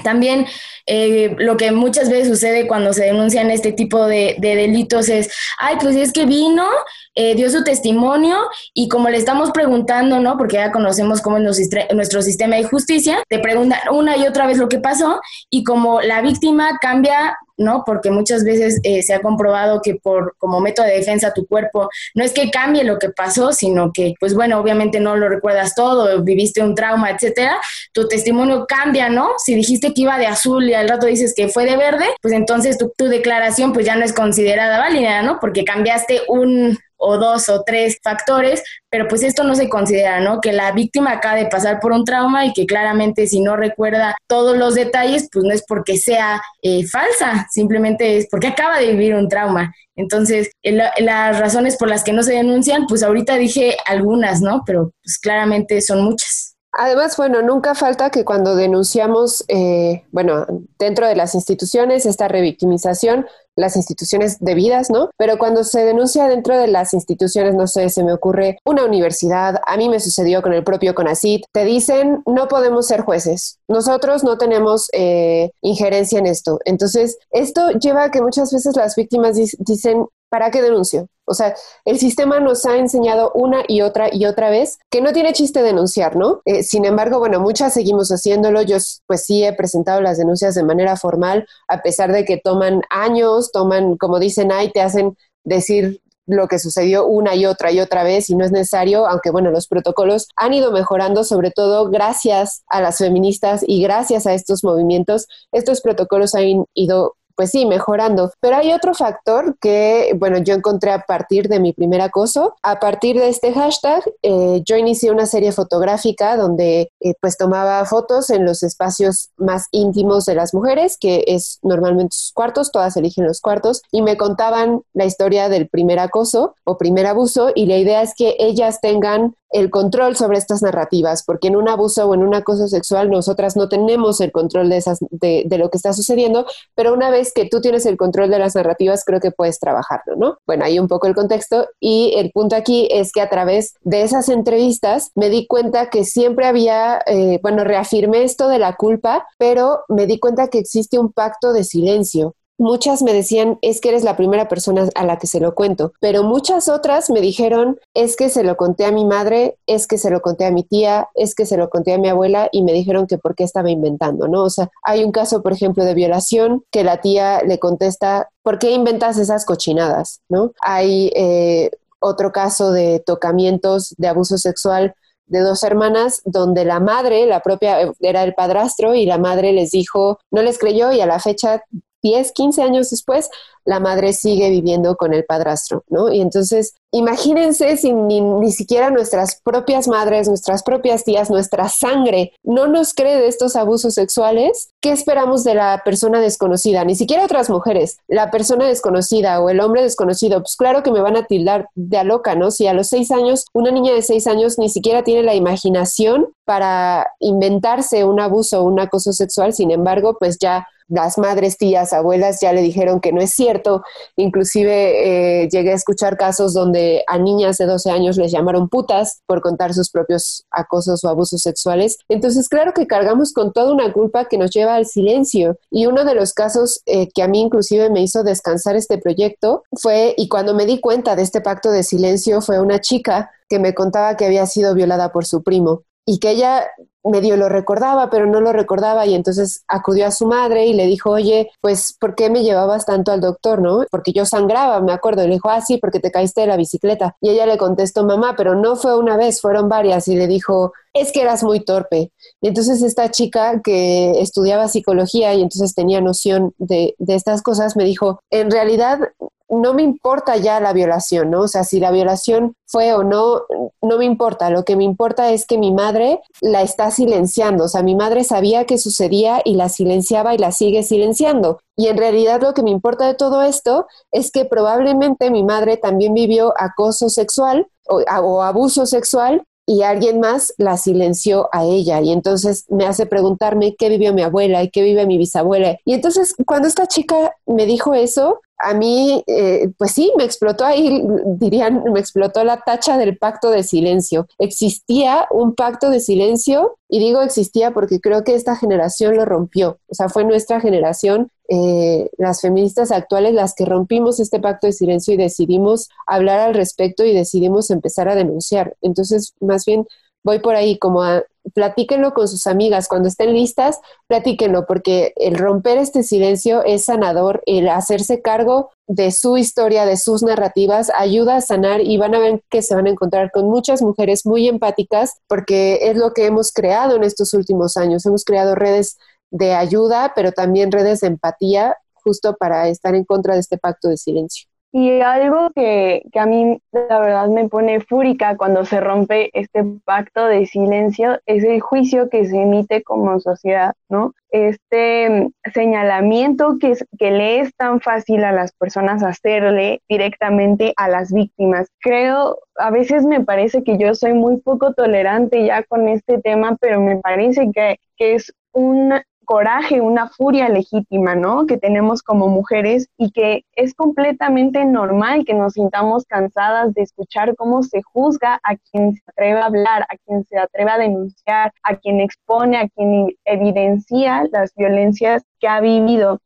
[0.02, 0.46] También
[0.86, 5.76] eh, lo que muchas veces sucede cuando se denuncian este tipo de, delitos es, ay,
[5.80, 6.66] pues es que vino,
[7.14, 8.38] eh, dio su testimonio
[8.72, 10.38] y como le estamos preguntando, ¿no?
[10.38, 14.56] Porque ya conocemos cómo es nuestro sistema de justicia, te preguntan una y otra vez
[14.56, 17.84] lo que pasó y como la víctima cambia ¿no?
[17.84, 21.88] Porque muchas veces eh, se ha comprobado que por como método de defensa tu cuerpo
[22.14, 25.74] no es que cambie lo que pasó, sino que, pues bueno, obviamente no lo recuerdas
[25.74, 27.56] todo, viviste un trauma, etcétera.
[27.92, 29.30] Tu testimonio cambia, ¿no?
[29.38, 32.34] Si dijiste que iba de azul y al rato dices que fue de verde, pues
[32.34, 35.38] entonces tu, tu declaración pues ya no es considerada válida, ¿no?
[35.40, 40.40] Porque cambiaste un, o dos o tres factores, pero pues esto no se considera, ¿no?
[40.40, 44.16] Que la víctima acaba de pasar por un trauma y que claramente si no recuerda
[44.28, 48.92] todos los detalles, pues no es porque sea eh, falsa, simplemente es porque acaba de
[48.92, 49.74] vivir un trauma.
[49.96, 54.62] Entonces, las razones por las que no se denuncian, pues ahorita dije algunas, ¿no?
[54.64, 56.41] Pero pues claramente son muchas.
[56.72, 60.46] Además, bueno, nunca falta que cuando denunciamos, eh, bueno,
[60.78, 65.10] dentro de las instituciones, esta revictimización, las instituciones debidas, ¿no?
[65.18, 69.60] Pero cuando se denuncia dentro de las instituciones, no sé, se me ocurre una universidad,
[69.66, 74.24] a mí me sucedió con el propio CONACIT, te dicen, no podemos ser jueces, nosotros
[74.24, 76.58] no tenemos eh, injerencia en esto.
[76.64, 81.08] Entonces, esto lleva a que muchas veces las víctimas dicen, ¿para qué denuncio?
[81.26, 85.12] O sea, el sistema nos ha enseñado una y otra y otra vez que no
[85.12, 86.40] tiene chiste denunciar, ¿no?
[86.46, 88.62] Eh, sin embargo, bueno, muchas seguimos haciéndolo.
[88.62, 92.80] Yo pues sí he presentado las denuncias de manera formal, a pesar de que toman
[92.88, 97.80] años, toman, como dicen, ahí te hacen decir lo que sucedió una y otra y
[97.80, 101.90] otra vez y no es necesario, aunque bueno, los protocolos han ido mejorando, sobre todo
[101.90, 107.66] gracias a las feministas y gracias a estos movimientos, estos protocolos han ido pues sí,
[107.66, 108.30] mejorando.
[108.38, 112.54] Pero hay otro factor que, bueno, yo encontré a partir de mi primer acoso.
[112.62, 117.84] A partir de este hashtag, eh, yo inicié una serie fotográfica donde eh, pues tomaba
[117.84, 122.96] fotos en los espacios más íntimos de las mujeres, que es normalmente sus cuartos, todas
[122.96, 127.66] eligen los cuartos, y me contaban la historia del primer acoso o primer abuso y
[127.66, 132.06] la idea es que ellas tengan el control sobre estas narrativas, porque en un abuso
[132.06, 135.70] o en un acoso sexual nosotras no tenemos el control de, esas, de, de, lo
[135.70, 139.20] que está sucediendo, pero una vez que tú tienes el control de las narrativas, creo
[139.20, 140.38] que puedes trabajarlo, ¿no?
[140.46, 144.02] Bueno, ahí un poco el contexto y el punto aquí es que a través de
[144.02, 149.26] esas entrevistas me di cuenta que siempre había, eh, bueno, reafirmé esto de la culpa,
[149.38, 153.88] pero me di cuenta que existe un pacto de silencio Muchas me decían, es que
[153.88, 157.78] eres la primera persona a la que se lo cuento, pero muchas otras me dijeron,
[157.94, 160.62] es que se lo conté a mi madre, es que se lo conté a mi
[160.62, 163.44] tía, es que se lo conté a mi abuela y me dijeron que por qué
[163.44, 164.44] estaba inventando, ¿no?
[164.44, 168.58] O sea, hay un caso, por ejemplo, de violación que la tía le contesta, ¿por
[168.58, 170.52] qué inventas esas cochinadas, ¿no?
[170.60, 174.94] Hay eh, otro caso de tocamientos, de abuso sexual
[175.26, 179.70] de dos hermanas donde la madre, la propia, era el padrastro y la madre les
[179.70, 181.64] dijo, no les creyó y a la fecha
[182.02, 183.30] 10, 15 años después,
[183.64, 186.12] la madre sigue viviendo con el padrastro, ¿no?
[186.12, 192.32] Y entonces, imagínense si ni, ni, siquiera nuestras propias madres, nuestras propias tías, nuestra sangre
[192.42, 196.84] no nos cree de estos abusos sexuales, ¿qué esperamos de la persona desconocida?
[196.84, 201.00] Ni siquiera otras mujeres, la persona desconocida o el hombre desconocido, pues claro que me
[201.00, 202.50] van a tildar de a loca, ¿no?
[202.50, 206.32] Si a los seis años, una niña de seis años ni siquiera tiene la imaginación
[206.44, 211.92] para inventarse un abuso o un acoso sexual, sin embargo, pues ya las madres, tías,
[211.92, 213.82] abuelas ya le dijeron que no es cierto.
[214.16, 219.22] Inclusive eh, llegué a escuchar casos donde a niñas de 12 años les llamaron putas
[219.26, 221.98] por contar sus propios acosos o abusos sexuales.
[222.08, 225.58] Entonces, claro que cargamos con toda una culpa que nos lleva al silencio.
[225.70, 229.62] Y uno de los casos eh, que a mí inclusive me hizo descansar este proyecto
[229.72, 233.58] fue, y cuando me di cuenta de este pacto de silencio, fue una chica que
[233.58, 236.64] me contaba que había sido violada por su primo y que ella
[237.04, 240.86] medio lo recordaba, pero no lo recordaba y entonces acudió a su madre y le
[240.86, 243.84] dijo, oye, pues, ¿por qué me llevabas tanto al doctor, no?
[243.90, 245.26] Porque yo sangraba, me acuerdo.
[245.26, 247.16] Le dijo, ah, sí, porque te caíste de la bicicleta.
[247.20, 250.08] Y ella le contestó, mamá, pero no fue una vez, fueron varias.
[250.08, 252.12] Y le dijo, es que eras muy torpe.
[252.40, 257.76] Y entonces esta chica que estudiaba psicología y entonces tenía noción de, de estas cosas,
[257.76, 259.00] me dijo, en realidad
[259.48, 261.42] no me importa ya la violación, ¿no?
[261.42, 263.42] O sea, si la violación fue o no,
[263.82, 264.50] no me importa.
[264.50, 267.64] Lo que me importa es que mi madre la está silenciando.
[267.64, 271.58] O sea, mi madre sabía que sucedía y la silenciaba y la sigue silenciando.
[271.76, 275.76] Y en realidad lo que me importa de todo esto es que probablemente mi madre
[275.76, 282.00] también vivió acoso sexual o, o abuso sexual y alguien más la silenció a ella
[282.00, 285.78] y entonces me hace preguntarme qué vivió mi abuela y qué vive mi bisabuela.
[285.84, 290.64] Y entonces cuando esta chica me dijo eso, a mí, eh, pues sí, me explotó
[290.64, 294.28] ahí, dirían, me explotó la tacha del pacto de silencio.
[294.38, 299.78] Existía un pacto de silencio y digo existía porque creo que esta generación lo rompió.
[299.88, 304.72] O sea, fue nuestra generación, eh, las feministas actuales, las que rompimos este pacto de
[304.72, 308.76] silencio y decidimos hablar al respecto y decidimos empezar a denunciar.
[308.80, 309.86] Entonces, más bien
[310.24, 315.36] voy por ahí como a platíquenlo con sus amigas, cuando estén listas, platíquenlo, porque el
[315.36, 321.36] romper este silencio es sanador, el hacerse cargo de su historia, de sus narrativas, ayuda
[321.36, 324.48] a sanar y van a ver que se van a encontrar con muchas mujeres muy
[324.48, 328.98] empáticas, porque es lo que hemos creado en estos últimos años, hemos creado redes
[329.30, 333.88] de ayuda, pero también redes de empatía justo para estar en contra de este pacto
[333.88, 334.51] de silencio.
[334.74, 339.64] Y algo que, que, a mí la verdad me pone fúrica cuando se rompe este
[339.84, 344.14] pacto de silencio es el juicio que se emite como sociedad, ¿no?
[344.30, 351.12] Este señalamiento que, que le es tan fácil a las personas hacerle directamente a las
[351.12, 351.68] víctimas.
[351.80, 356.56] Creo, a veces me parece que yo soy muy poco tolerante ya con este tema,
[356.58, 361.46] pero me parece que, que es un coraje, una furia legítima, ¿no?
[361.46, 367.34] Que tenemos como mujeres y que es completamente normal que nos sintamos cansadas de escuchar
[367.36, 371.52] cómo se juzga a quien se atreve a hablar, a quien se atreve a denunciar,
[371.62, 376.20] a quien expone, a quien evidencia las violencias que ha vivido.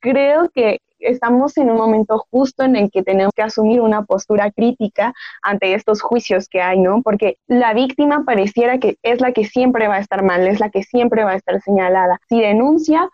[0.00, 4.50] Creo que estamos en un momento justo en el que tenemos que asumir una postura
[4.50, 5.12] crítica
[5.42, 7.02] ante estos juicios que hay, ¿no?
[7.02, 10.70] Porque la víctima pareciera que es la que siempre va a estar mal, es la
[10.70, 12.20] que siempre va a estar señalada.
[12.28, 13.08] Si denuncia,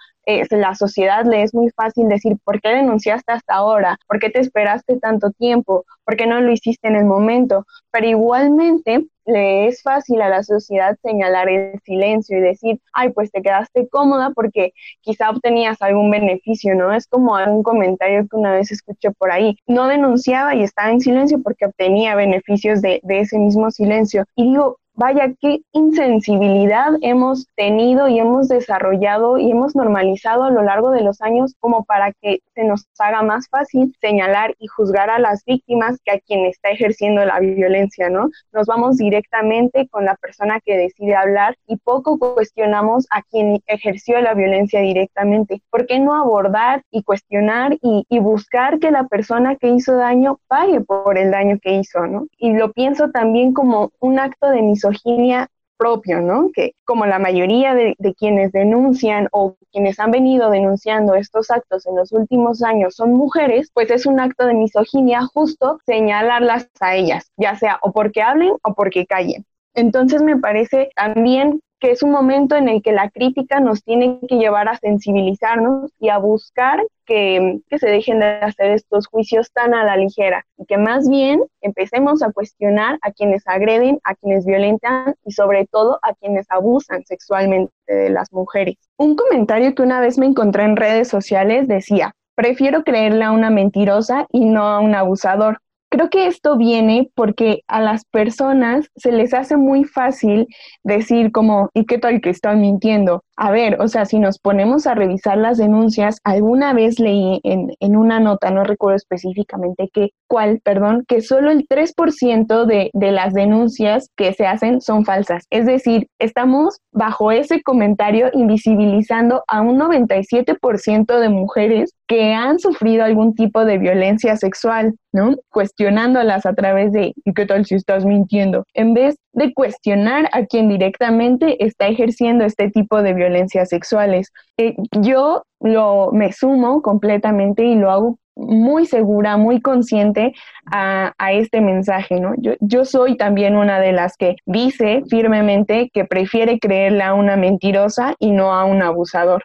[0.50, 3.98] la sociedad le es muy fácil decir, ¿por qué denunciaste hasta ahora?
[4.06, 5.84] ¿Por qué te esperaste tanto tiempo?
[6.04, 7.64] ¿Por qué no lo hiciste en el momento?
[7.90, 13.30] Pero igualmente le es fácil a la sociedad señalar el silencio y decir, ay, pues
[13.30, 16.92] te quedaste cómoda porque quizá obtenías algún beneficio, ¿no?
[16.92, 19.56] Es como un comentario que una vez escuché por ahí.
[19.66, 24.24] No denunciaba y estaba en silencio porque obtenía beneficios de, de ese mismo silencio.
[24.34, 30.62] Y digo, vaya, qué insensibilidad hemos tenido y hemos desarrollado y hemos normalizado a lo
[30.62, 35.08] largo de los años como para que se nos haga más fácil señalar y juzgar
[35.08, 38.28] a las víctimas que a quien está ejerciendo la violencia, ¿no?
[38.52, 44.20] Nos vamos directamente con la persona que decide hablar y poco cuestionamos a quien ejerció
[44.20, 45.62] la violencia directamente.
[45.70, 50.40] ¿Por qué no abordar y cuestionar y, y buscar que la persona que hizo daño
[50.48, 52.26] pague por el daño que hizo, ¿no?
[52.36, 56.50] Y lo pienso también como un acto de misoginia misoginia propio, ¿no?
[56.52, 61.94] Que como la mayoría de, quienes denuncian o quienes han venido denunciando estos actos en
[61.94, 67.30] los últimos años son mujeres, pues es un acto de misoginia justo señalarlas a ellas,
[67.36, 69.46] ya sea o porque hablen o porque callen.
[69.74, 74.18] Entonces me parece también que es un momento en el que la crítica nos tiene
[74.28, 79.50] que llevar a sensibilizarnos y a buscar que, que, se dejen de hacer estos juicios
[79.52, 84.14] tan a la ligera y que más bien empecemos a cuestionar a quienes agreden, a
[84.14, 88.76] quienes violentan y sobre todo a quienes abusan sexualmente de las mujeres.
[88.96, 93.50] Un comentario que una vez me encontré en redes sociales decía, prefiero creerle a una
[93.50, 95.58] mentirosa y no a un abusador.
[95.90, 100.46] Creo que esto viene porque a las personas se les hace muy fácil
[100.82, 103.24] decir como, ¿y qué tal que están mintiendo?
[103.40, 107.72] A ver, o sea, si nos ponemos a revisar las denuncias, alguna vez leí en,
[107.78, 113.12] en una nota, no recuerdo específicamente qué, cuál, perdón, que solo el 3% de, de
[113.12, 115.44] las denuncias que se hacen son falsas.
[115.50, 123.04] Es decir, estamos bajo ese comentario invisibilizando a un 97% de mujeres que han sufrido
[123.04, 125.36] algún tipo de violencia sexual, ¿no?
[125.50, 128.64] Cuestionándolas a través de, ¿y qué tal si estás mintiendo?
[128.74, 134.32] En vez de cuestionar a quien directamente está ejerciendo este tipo de violencias sexuales.
[134.56, 140.32] Eh, yo lo me sumo completamente y lo hago muy segura, muy consciente
[140.70, 142.34] a, a, este mensaje, ¿no?
[142.38, 147.36] Yo, yo soy también una de las que dice firmemente que prefiere creerle a una
[147.36, 149.44] mentirosa y no a un abusador.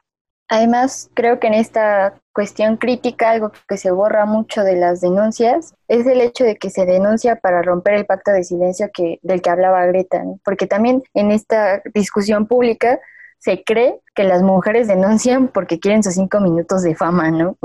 [0.54, 5.74] Además, creo que en esta cuestión crítica, algo que se borra mucho de las denuncias,
[5.88, 9.42] es el hecho de que se denuncia para romper el pacto de silencio que, del
[9.42, 13.00] que hablaba Greta, porque también en esta discusión pública
[13.44, 17.58] se cree que las mujeres denuncian porque quieren sus cinco minutos de fama, ¿no?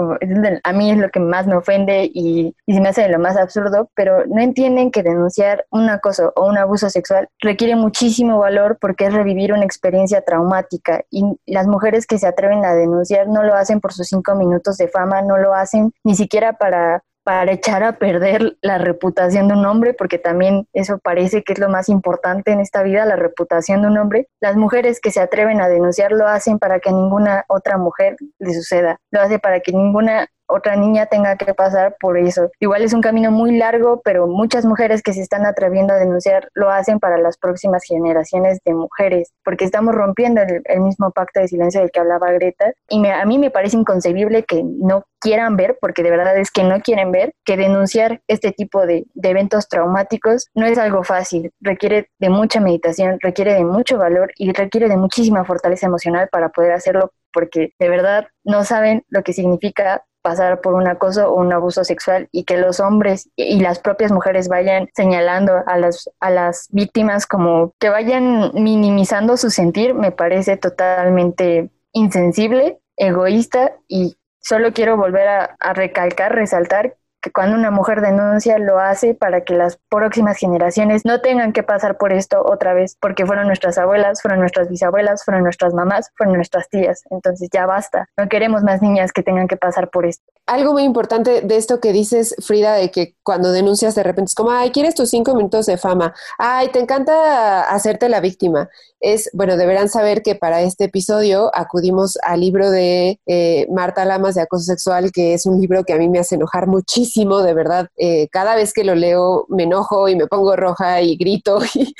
[0.65, 3.37] A mí es lo que más me ofende y, y se me hace lo más
[3.37, 8.79] absurdo, pero no entienden que denunciar un acoso o un abuso sexual requiere muchísimo valor
[8.81, 13.45] porque es revivir una experiencia traumática y las mujeres que se atreven a denunciar no
[13.45, 17.53] lo hacen por sus cinco minutos de fama, no lo hacen ni siquiera para para
[17.53, 21.69] echar a perder la reputación de un hombre, porque también eso parece que es lo
[21.69, 24.29] más importante en esta vida, la reputación de un hombre.
[24.41, 28.55] Las mujeres que se atreven a denunciar lo hacen para que ninguna otra mujer le
[28.55, 32.51] suceda, lo hace para que ninguna otra niña tenga que pasar por eso.
[32.59, 36.49] Igual es un camino muy largo, pero muchas mujeres que se están atreviendo a denunciar
[36.55, 41.49] lo hacen para las próximas generaciones de mujeres, porque estamos rompiendo el, mismo pacto de
[41.49, 42.73] silencio del que hablaba Greta.
[42.89, 46.63] Y a mí me parece inconcebible que no quieran ver, porque de verdad es que
[46.63, 52.09] no quieren ver, que denunciar este tipo de eventos traumáticos no es algo fácil, requiere
[52.19, 56.73] de mucha meditación, requiere de mucho valor y requiere de muchísima fortaleza emocional para poder
[56.73, 61.53] hacerlo porque de verdad no saben lo que significa pasar por un acoso o un
[61.53, 66.31] abuso sexual y que los hombres y las propias mujeres vayan señalando a las, a
[66.31, 74.73] las víctimas como que vayan minimizando su sentir, me parece totalmente insensible, egoísta y solo
[74.73, 79.55] quiero volver a, a recalcar, resaltar que cuando una mujer denuncia lo hace para que
[79.55, 84.23] las próximas generaciones no tengan que pasar por esto otra vez, porque fueron nuestras abuelas,
[84.23, 87.03] fueron nuestras bisabuelas, fueron nuestras mamás, fueron nuestras tías.
[87.11, 90.25] Entonces ya basta, no queremos más niñas que tengan que pasar por esto.
[90.47, 94.35] Algo muy importante de esto que dices, Frida, de que cuando denuncias de repente es
[94.35, 99.31] como, ay, quieres tus cinco minutos de fama, ay, te encanta hacerte la víctima es,
[99.33, 104.43] bueno, deberán saber que para este episodio acudimos al libro de eh, Marta Lamas de
[104.43, 107.08] Acoso Sexual, que es un libro que a mí me hace enojar muchísimo,
[107.43, 107.89] de verdad.
[107.97, 111.59] Eh, cada vez que lo leo me enojo y me pongo roja y grito.
[111.75, 111.95] Y,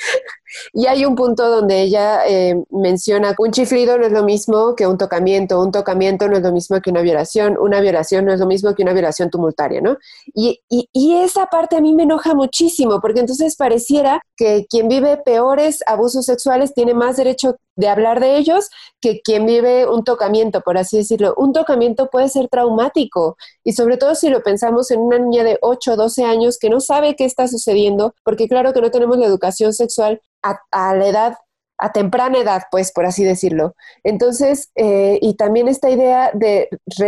[0.73, 4.75] y hay un punto donde ella eh, menciona que un chiflido no es lo mismo
[4.75, 8.33] que un tocamiento, un tocamiento no es lo mismo que una violación, una violación no
[8.33, 9.97] es lo mismo que una violación tumultaria, ¿no?
[10.33, 14.87] Y, y, y esa parte a mí me enoja muchísimo, porque entonces pareciera que quien
[14.87, 18.69] vive peores abusos sexuales tiene más derecho de hablar de ellos
[18.99, 21.33] que quien vive un tocamiento, por así decirlo.
[21.37, 25.57] Un tocamiento puede ser traumático y sobre todo si lo pensamos en una niña de
[25.61, 29.17] 8 o 12 años que no sabe qué está sucediendo, porque claro que no tenemos
[29.17, 31.37] la educación sexual a, la edad
[31.79, 33.73] a temprana edad, pues, por así decirlo.
[34.03, 36.67] Entonces, eh, y también esta idea de,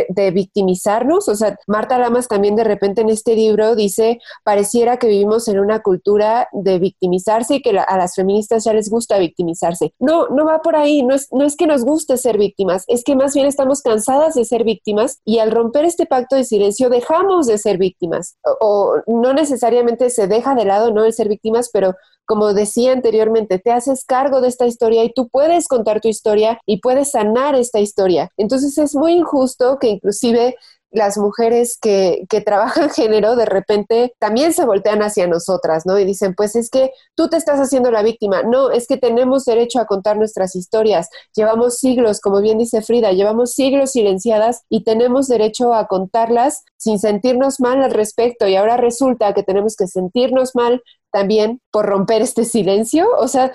[0.09, 5.07] de, victimizarnos, o sea, Marta Lamas también de repente en este libro dice, pareciera que
[5.07, 9.93] vivimos en una cultura de victimizarse y que a las feministas ya les gusta victimizarse.
[9.99, 13.03] No, no va por ahí, no es, no es que nos guste ser víctimas, es
[13.03, 16.89] que más bien estamos cansadas de ser víctimas y al romper este pacto de silencio
[16.89, 18.38] dejamos de ser víctimas.
[18.61, 21.03] O, o no necesariamente se deja de lado, ¿no?
[21.03, 21.95] El ser víctimas, pero
[22.32, 26.61] como decía anteriormente, te haces cargo de esta historia y tú puedes contar tu historia
[26.65, 28.29] y puedes sanar esta historia.
[28.38, 30.55] Entonces es muy injusto que inclusive
[30.92, 35.98] las mujeres que, que trabajan género de repente también se voltean hacia nosotras, ¿no?
[35.98, 38.44] Y dicen, pues es que tú te estás haciendo la víctima.
[38.44, 41.10] No, es que tenemos derecho a contar nuestras historias.
[41.36, 47.00] Llevamos siglos, como bien dice Frida, llevamos siglos silenciadas y tenemos derecho a contarlas sin
[47.00, 48.48] sentirnos mal al respecto.
[48.48, 53.08] Y ahora resulta que tenemos que sentirnos mal también por romper este silencio.
[53.18, 53.52] O sea,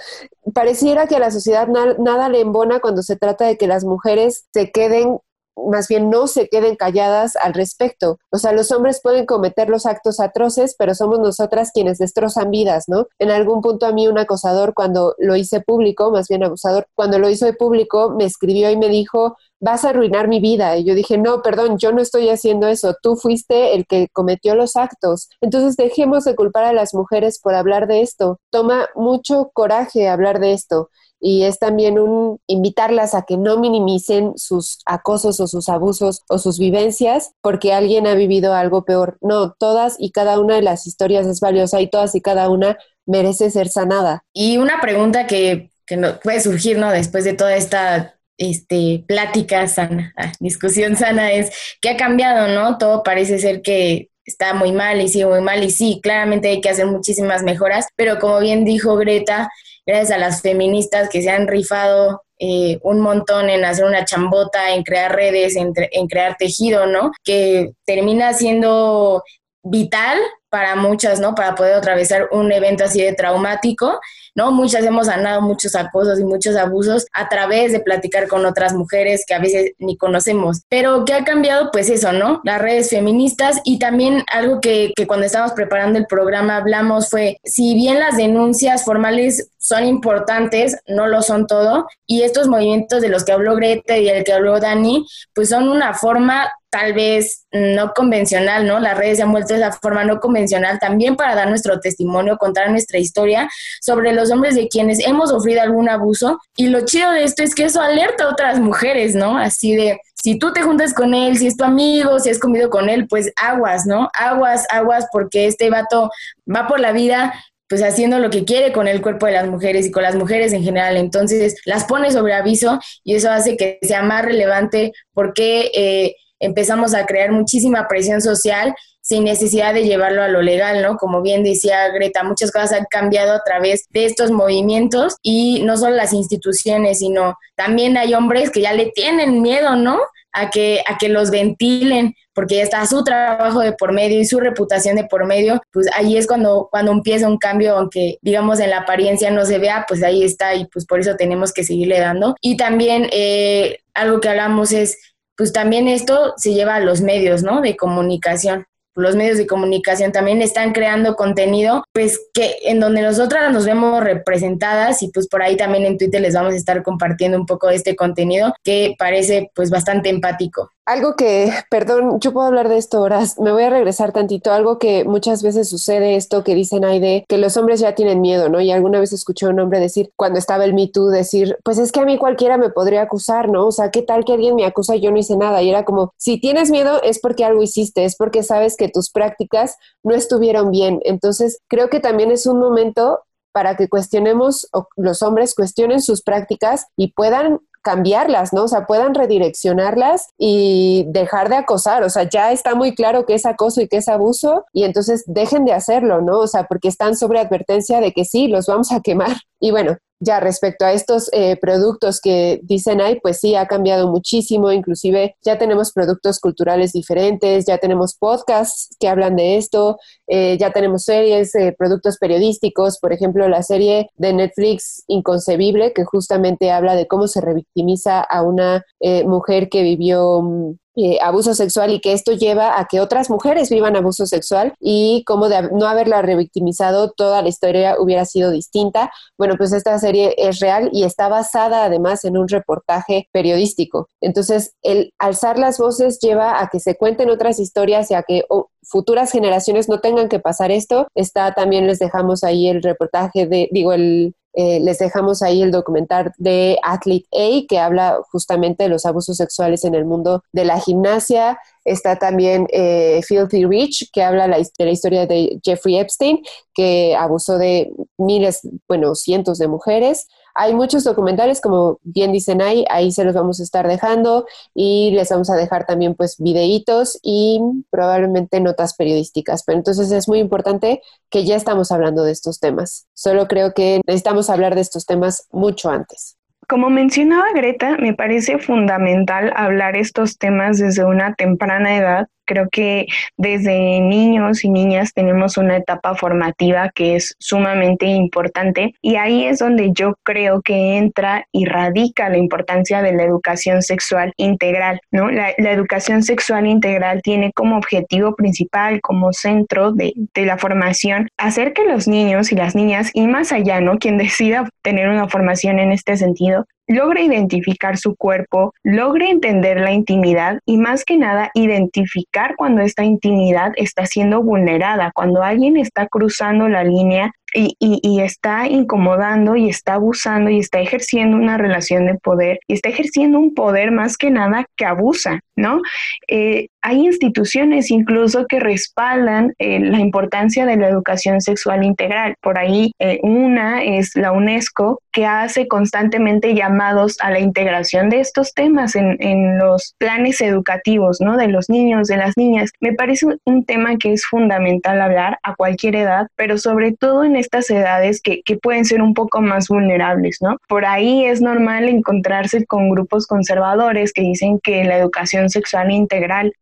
[0.54, 4.46] pareciera que a la sociedad nada le embona cuando se trata de que las mujeres
[4.52, 5.18] se queden
[5.56, 8.18] más bien no se queden calladas al respecto.
[8.30, 12.84] O sea, los hombres pueden cometer los actos atroces, pero somos nosotras quienes destrozan vidas,
[12.88, 13.06] ¿no?
[13.18, 17.18] En algún punto a mí un acosador cuando lo hice público, más bien abusador, cuando
[17.18, 20.76] lo hizo de público, me escribió y me dijo, vas a arruinar mi vida.
[20.76, 24.54] Y yo dije, no, perdón, yo no estoy haciendo eso, tú fuiste el que cometió
[24.54, 25.28] los actos.
[25.40, 28.38] Entonces dejemos de culpar a las mujeres por hablar de esto.
[28.50, 30.90] Toma mucho coraje hablar de esto
[31.20, 36.38] y es también un invitarlas a que no minimicen sus acosos o sus abusos o
[36.38, 39.16] sus vivencias porque alguien ha vivido algo peor.
[39.20, 42.78] No, todas y cada una de las historias es valiosa y todas y cada una
[43.06, 44.24] merece ser sanada.
[44.32, 46.90] Y una pregunta que, que puede surgir, ¿no?
[46.90, 51.50] Después de toda esta este, plática sana, ah, discusión sana es
[51.80, 52.76] que ha cambiado, ¿no?
[52.78, 56.60] Todo parece ser que está muy mal y sigue muy mal y sí, claramente hay
[56.60, 59.50] que hacer muchísimas mejoras, pero como bien dijo Greta,
[59.86, 64.74] gracias a las feministas que se han rifado eh, un montón en hacer una chambota,
[64.74, 67.12] en crear redes, en, en crear tejido, ¿no?
[67.24, 69.22] Que termina siendo
[69.62, 70.18] vital
[70.50, 71.34] para muchas, ¿no?
[71.34, 74.00] Para poder atravesar un evento así de traumático
[74.36, 74.52] ¿no?
[74.52, 79.24] Muchas hemos sanado muchos acosos y muchos abusos a través de platicar con otras mujeres
[79.26, 80.62] que a veces ni conocemos.
[80.68, 81.70] Pero ¿qué ha cambiado?
[81.72, 82.40] Pues eso, ¿no?
[82.44, 87.38] Las redes feministas y también algo que, que cuando estábamos preparando el programa hablamos fue,
[87.42, 93.08] si bien las denuncias formales son importantes, no lo son todo, y estos movimientos de
[93.08, 97.46] los que habló Greta y del que habló Dani, pues son una forma tal vez
[97.52, 98.78] no convencional, ¿no?
[98.80, 102.36] Las redes se han vuelto de esa forma no convencional también para dar nuestro testimonio,
[102.36, 103.48] contar nuestra historia
[103.80, 106.38] sobre los hombres de quienes hemos sufrido algún abuso.
[106.54, 109.38] Y lo chido de esto es que eso alerta a otras mujeres, ¿no?
[109.38, 112.68] Así de, si tú te juntas con él, si es tu amigo, si has comido
[112.68, 114.10] con él, pues aguas, ¿no?
[114.12, 116.10] Aguas, aguas, porque este vato
[116.46, 117.32] va por la vida
[117.68, 120.52] pues haciendo lo que quiere con el cuerpo de las mujeres y con las mujeres
[120.52, 120.96] en general.
[120.96, 126.94] Entonces las pone sobre aviso y eso hace que sea más relevante porque eh, empezamos
[126.94, 128.74] a crear muchísima presión social
[129.06, 130.96] sin necesidad de llevarlo a lo legal, ¿no?
[130.96, 135.76] Como bien decía Greta, muchas cosas han cambiado a través de estos movimientos y no
[135.76, 140.00] solo las instituciones, sino también hay hombres que ya le tienen miedo, ¿no?
[140.32, 144.24] A que, a que los ventilen, porque ya está su trabajo de por medio y
[144.24, 148.58] su reputación de por medio, pues ahí es cuando, cuando empieza un cambio, aunque digamos
[148.58, 151.62] en la apariencia no se vea, pues ahí está y pues por eso tenemos que
[151.62, 152.34] seguirle dando.
[152.40, 154.98] Y también eh, algo que hablamos es
[155.36, 157.60] pues también esto se lleva a los medios, ¿no?
[157.60, 158.66] De comunicación.
[158.94, 164.02] Los medios de comunicación también están creando contenido, pues que en donde nosotras nos vemos
[164.02, 167.68] representadas y pues por ahí también en Twitter les vamos a estar compartiendo un poco
[167.68, 170.70] de este contenido que parece pues bastante empático.
[170.86, 174.78] Algo que, perdón, yo puedo hablar de esto horas, me voy a regresar tantito, algo
[174.78, 178.48] que muchas veces sucede esto que dicen ahí de que los hombres ya tienen miedo,
[178.48, 178.60] ¿no?
[178.60, 181.78] Y alguna vez escuché a un hombre decir, cuando estaba el Me Too, decir, pues
[181.78, 183.66] es que a mí cualquiera me podría acusar, ¿no?
[183.66, 185.60] O sea, ¿qué tal que alguien me acusa y yo no hice nada?
[185.60, 189.10] Y era como, si tienes miedo es porque algo hiciste, es porque sabes que tus
[189.10, 191.00] prácticas no estuvieron bien.
[191.02, 193.24] Entonces, creo que también es un momento
[193.56, 198.64] para que cuestionemos, o los hombres cuestionen sus prácticas y puedan cambiarlas, ¿no?
[198.64, 202.02] O sea, puedan redireccionarlas y dejar de acosar.
[202.02, 205.22] O sea, ya está muy claro que es acoso y que es abuso y entonces
[205.28, 206.40] dejen de hacerlo, ¿no?
[206.40, 209.36] O sea, porque están sobre advertencia de que sí, los vamos a quemar.
[209.58, 214.08] Y bueno, ya respecto a estos eh, productos que dicen ahí, pues sí, ha cambiado
[214.10, 220.56] muchísimo, inclusive ya tenemos productos culturales diferentes, ya tenemos podcasts que hablan de esto, eh,
[220.58, 226.70] ya tenemos series, eh, productos periodísticos, por ejemplo, la serie de Netflix Inconcebible, que justamente
[226.70, 228.84] habla de cómo se revictimiza a una
[229.24, 233.68] mujer que vivió mm, eh, abuso sexual y que esto lleva a que otras mujeres
[233.68, 239.10] vivan abuso sexual y como de no haberla revictimizado toda la historia hubiera sido distinta.
[239.36, 244.08] Bueno, pues esta serie es real y está basada además en un reportaje periodístico.
[244.20, 248.44] Entonces, el alzar las voces lleva a que se cuenten otras historias y a que
[248.48, 251.08] oh, futuras generaciones no tengan que pasar esto.
[251.14, 255.70] Está también les dejamos ahí el reportaje de, digo, el, eh, les dejamos ahí el
[255.70, 260.64] documental de Athlete A, que habla justamente de los abusos sexuales en el mundo de
[260.64, 261.58] la gimnasia.
[261.84, 266.42] Está también eh, Filthy Rich, que habla la, de la historia de Jeffrey Epstein,
[266.72, 270.26] que abusó de miles, bueno, cientos de mujeres.
[270.56, 275.10] Hay muchos documentales, como bien dicen ahí, ahí se los vamos a estar dejando y
[275.12, 279.62] les vamos a dejar también pues videitos y probablemente notas periodísticas.
[279.64, 283.06] Pero entonces es muy importante que ya estamos hablando de estos temas.
[283.14, 286.36] Solo creo que necesitamos hablar de estos temas mucho antes.
[286.68, 293.06] Como mencionaba Greta, me parece fundamental hablar estos temas desde una temprana edad Creo que
[293.36, 299.58] desde niños y niñas tenemos una etapa formativa que es sumamente importante y ahí es
[299.58, 305.30] donde yo creo que entra y radica la importancia de la educación sexual integral, ¿no?
[305.30, 311.72] La, educación sexual integral tiene como objetivo principal, como centro de, de la formación, hacer
[311.72, 313.98] que los niños y las niñas, y más allá, ¿no?
[313.98, 319.92] Quien decida tener una formación en este sentido, logre identificar su cuerpo, logre entender la
[319.92, 326.06] intimidad y más que nada identificar cuando esta intimidad está siendo vulnerada, cuando alguien está
[326.06, 332.14] cruzando la línea y, está incomodando y está abusando y está ejerciendo una relación de
[332.14, 335.80] poder y está ejerciendo un poder más que nada que abusa, ¿no?
[336.28, 342.36] Eh, hay instituciones incluso que respaldan eh, la importancia de la educación sexual integral.
[342.40, 348.20] Por ahí eh, una es la UNESCO que hace constantemente llamados a la integración de
[348.20, 351.36] estos temas en, en los planes educativos, ¿no?
[351.36, 352.70] De los niños, de las niñas.
[352.80, 357.34] Me parece un tema que es fundamental hablar a cualquier edad, pero sobre todo en
[357.34, 360.58] estas edades que, que, pueden ser un poco más vulnerables, ¿no?
[360.68, 366.52] Por ahí es normal encontrarse con grupos conservadores que dicen que la educación sexual integral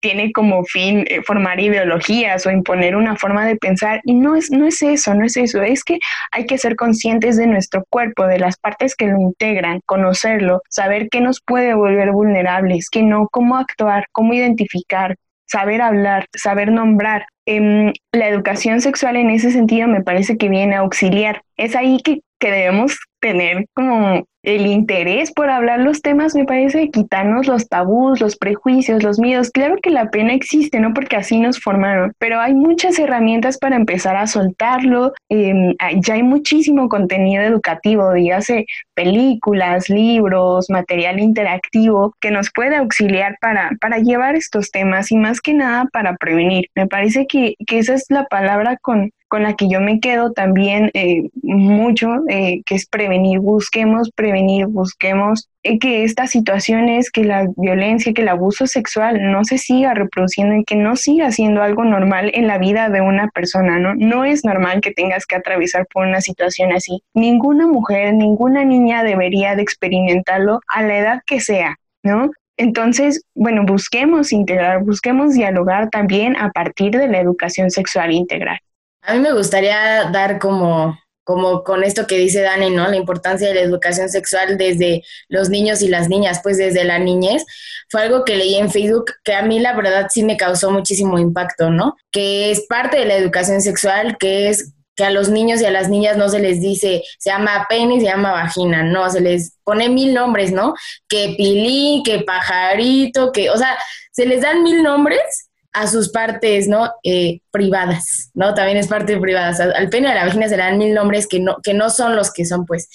[0.00, 4.50] tiene como fin eh, formar ideologías o imponer una forma de pensar y no es,
[4.50, 5.98] no es eso, no es eso, es que
[6.32, 11.08] hay que ser conscientes de nuestro cuerpo, de las partes que lo integran, conocerlo, saber
[11.10, 15.16] qué nos puede volver vulnerables, qué no, cómo actuar, cómo identificar,
[15.46, 17.26] saber hablar, saber nombrar.
[17.46, 21.42] Em, la educación sexual en ese sentido me parece que viene a auxiliar.
[21.56, 26.88] Es ahí que, que debemos tener como el interés por hablar los temas, me parece
[26.90, 29.50] quitarnos los tabús, los prejuicios, los miedos.
[29.50, 30.94] Claro que la pena existe, ¿no?
[30.94, 35.12] Porque así nos formaron, pero hay muchas herramientas para empezar a soltarlo.
[35.28, 43.36] Em, ya hay muchísimo contenido educativo, dígase películas, libros, material interactivo que nos puede auxiliar
[43.40, 46.68] para, para llevar estos temas y más que nada para prevenir.
[46.76, 50.32] Me parece que, que esa es la palabra con, con la que yo me quedo
[50.32, 57.24] también eh, mucho, eh, que es prevenir, busquemos prevenir, busquemos eh, que estas situaciones, que
[57.24, 61.62] la violencia, que el abuso sexual no se siga reproduciendo y que no siga siendo
[61.62, 63.94] algo normal en la vida de una persona, ¿no?
[63.94, 67.02] No es normal que tengas que atravesar por una situación así.
[67.14, 72.30] Ninguna mujer, ninguna niña debería de experimentarlo a la edad que sea, ¿no?
[72.56, 78.58] Entonces, bueno, busquemos integrar, busquemos dialogar también a partir de la educación sexual integral.
[79.02, 82.86] A mí me gustaría dar como, como con esto que dice Dani, ¿no?
[82.86, 87.00] La importancia de la educación sexual desde los niños y las niñas, pues desde la
[87.00, 87.44] niñez.
[87.90, 91.18] Fue algo que leí en Facebook que a mí la verdad sí me causó muchísimo
[91.18, 91.96] impacto, ¿no?
[92.12, 95.72] Que es parte de la educación sexual, que es que a los niños y a
[95.72, 99.58] las niñas no se les dice, se llama pene se llama vagina, no, se les
[99.64, 100.74] pone mil nombres, ¿no?
[101.08, 103.76] Que pilín, que pajarito, que, o sea,
[104.12, 105.45] se les dan mil nombres
[105.76, 106.90] a sus partes, ¿no?
[107.02, 108.54] Eh, privadas, ¿no?
[108.54, 109.54] También es parte privada.
[109.76, 112.16] al pene a la vagina se le dan mil nombres que no, que no son
[112.16, 112.88] los que son, pues.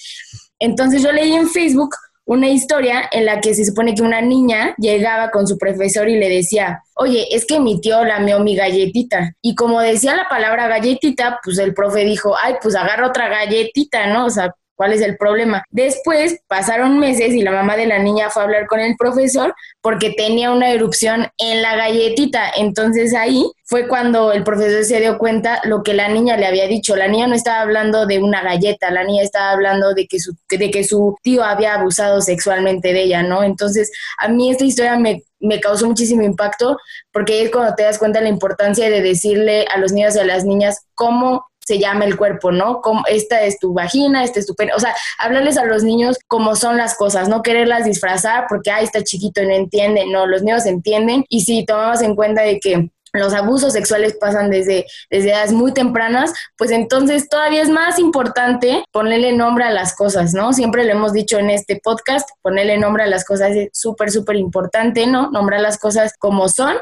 [0.58, 4.74] Entonces yo leí en Facebook una historia en la que se supone que una niña
[4.78, 9.32] llegaba con su profesor y le decía, oye, es que mi tío lamió mi galletita.
[9.40, 14.08] Y como decía la palabra galletita, pues el profe dijo, ay, pues agarra otra galletita,
[14.08, 14.26] ¿no?
[14.26, 14.52] O sea,
[14.82, 15.62] ¿Cuál es el problema?
[15.70, 19.54] Después pasaron meses y la mamá de la niña fue a hablar con el profesor
[19.80, 22.50] porque tenía una erupción en la galletita.
[22.56, 26.66] Entonces ahí fue cuando el profesor se dio cuenta lo que la niña le había
[26.66, 26.96] dicho.
[26.96, 30.36] La niña no estaba hablando de una galleta, la niña estaba hablando de que su,
[30.50, 33.44] de que su tío había abusado sexualmente de ella, ¿no?
[33.44, 36.76] Entonces a mí esta historia me, me causó muchísimo impacto
[37.12, 40.24] porque es cuando te das cuenta la importancia de decirle a los niños y a
[40.24, 42.80] las niñas cómo se llama el cuerpo, ¿no?
[42.80, 46.18] Como esta es tu vagina, este es tu pene, o sea, hablarles a los niños
[46.26, 50.26] cómo son las cosas, no quererlas disfrazar porque, ay, está chiquito y no entiende, no,
[50.26, 54.86] los niños entienden y si tomamos en cuenta de que los abusos sexuales pasan desde,
[55.10, 60.32] desde edades muy tempranas, pues entonces todavía es más importante ponerle nombre a las cosas,
[60.32, 60.52] ¿no?
[60.52, 64.36] Siempre lo hemos dicho en este podcast, ponerle nombre a las cosas es súper, súper
[64.36, 65.30] importante, ¿no?
[65.30, 66.76] Nombrar las cosas como son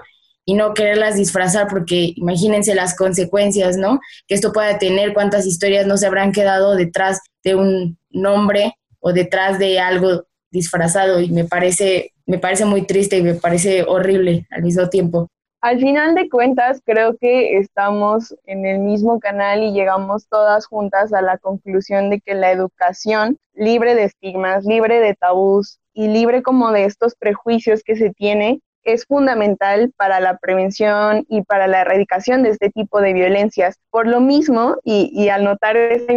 [0.51, 4.01] y no quererlas disfrazar porque imagínense las consecuencias, ¿no?
[4.27, 9.13] Que esto pueda tener, cuántas historias no se habrán quedado detrás de un nombre o
[9.13, 14.49] detrás de algo disfrazado y me parece me parece muy triste y me parece horrible
[14.51, 15.29] al mismo tiempo.
[15.61, 21.13] Al final de cuentas, creo que estamos en el mismo canal y llegamos todas juntas
[21.13, 26.43] a la conclusión de que la educación libre de estigmas, libre de tabús y libre
[26.43, 31.83] como de estos prejuicios que se tiene es fundamental para la prevención y para la
[31.83, 33.79] erradicación de este tipo de violencias.
[33.91, 36.13] Por lo mismo, y, al notar esa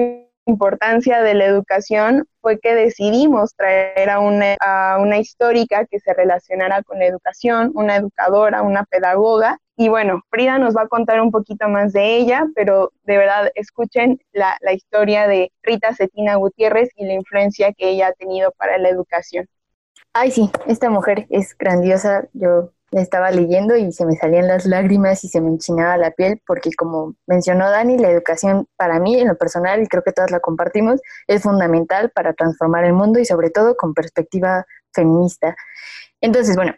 [0.45, 6.13] importancia de la educación, fue que decidimos traer a una, a una histórica que se
[6.13, 9.57] relacionara con la educación, una educadora, una pedagoga.
[9.75, 13.51] Y bueno, Frida nos va a contar un poquito más de ella, pero de verdad
[13.55, 18.51] escuchen la, la historia de Rita Cetina Gutiérrez y la influencia que ella ha tenido
[18.51, 19.47] para la educación.
[20.13, 22.27] Ay, sí, esta mujer es grandiosa.
[22.33, 26.11] Yo la estaba leyendo y se me salían las lágrimas y se me enchinaba la
[26.11, 30.11] piel porque como mencionó Dani, la educación para mí en lo personal, y creo que
[30.11, 35.55] todas la compartimos, es fundamental para transformar el mundo y sobre todo con perspectiva feminista.
[36.21, 36.75] Entonces, bueno,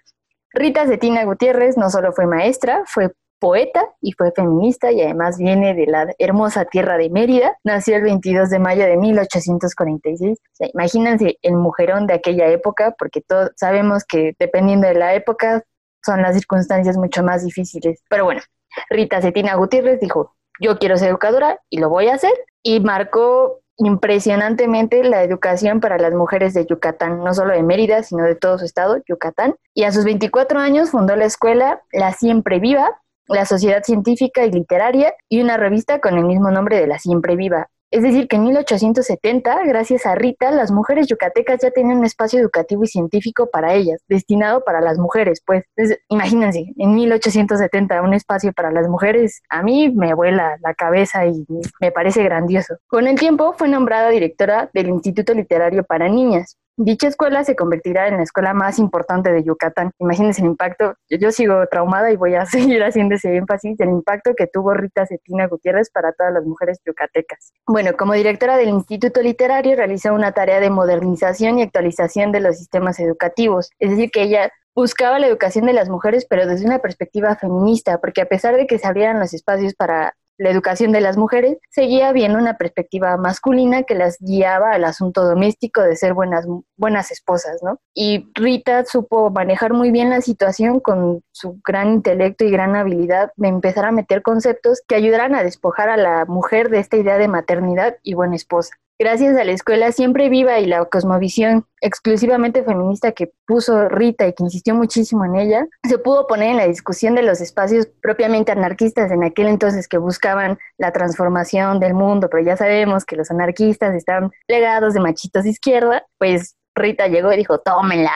[0.54, 5.74] Rita Cetina Gutiérrez no solo fue maestra, fue poeta y fue feminista y además viene
[5.74, 7.58] de la hermosa tierra de Mérida.
[7.64, 10.40] Nació el 22 de mayo de 1846.
[10.74, 15.64] imagínense el mujerón de aquella época, porque todos sabemos que dependiendo de la época
[16.04, 18.04] son las circunstancias mucho más difíciles.
[18.10, 18.42] Pero bueno,
[18.90, 22.34] Rita Cetina Gutiérrez dijo, yo quiero ser educadora y lo voy a hacer.
[22.64, 28.24] Y marcó impresionantemente la educación para las mujeres de Yucatán, no solo de Mérida, sino
[28.24, 29.56] de todo su estado, Yucatán.
[29.74, 34.52] Y a sus 24 años fundó la escuela La Siempre Viva, la Sociedad Científica y
[34.52, 37.70] Literaria y una revista con el mismo nombre de La Siempre Viva.
[37.92, 42.40] Es decir, que en 1870, gracias a Rita, las mujeres yucatecas ya tenían un espacio
[42.40, 45.64] educativo y científico para ellas, destinado para las mujeres, pues.
[46.10, 51.46] imagínense, en 1870 un espacio para las mujeres, a mí me vuela la cabeza y
[51.80, 52.76] me parece grandioso.
[52.88, 58.10] Con el tiempo fue nombrada directora del Instituto Literario para Niñas, Dicha escuela se convertirá
[58.10, 59.92] en la escuela más importante de Yucatán.
[59.98, 60.96] Imagínense el impacto.
[61.10, 65.06] Yo, sigo traumada y voy a seguir haciendo ese énfasis del impacto que tuvo Rita
[65.06, 67.54] Cetina Gutiérrez para todas las mujeres yucatecas.
[67.66, 72.58] Bueno, como directora del Instituto Literario realizó una tarea de modernización y actualización de los
[72.58, 73.72] sistemas educativos.
[73.80, 78.00] Es decir, que ella buscaba la educación de las mujeres, pero desde una perspectiva feminista,
[78.00, 81.58] porque a pesar de que se abrieran los espacios para la educación de las mujeres,
[81.70, 86.46] seguía viendo una perspectiva masculina que las guiaba al asunto doméstico de ser buenas,
[86.78, 87.80] buenas esposas, ¿no?
[87.94, 93.32] Y Rita supo manejar muy bien la situación con su gran intelecto y gran habilidad
[93.36, 97.18] de empezar a meter conceptos que ayudaran a despojar a la mujer de esta idea
[97.18, 98.76] de maternidad y buena esposa.
[98.98, 104.34] Gracias a la escuela siempre viva y la cosmovisión exclusivamente feminista que puso Rita y
[104.34, 108.54] que insistió muchísimo en ella, se pudo poner en la discusión de los espacios propiamente
[108.54, 113.30] anarquistas en aquel entonces que buscaban la transformación del mundo, pero ya sabemos que los
[113.30, 118.12] anarquistas están plegados de machitos de izquierda, pues Rita llegó y dijo, tómenla,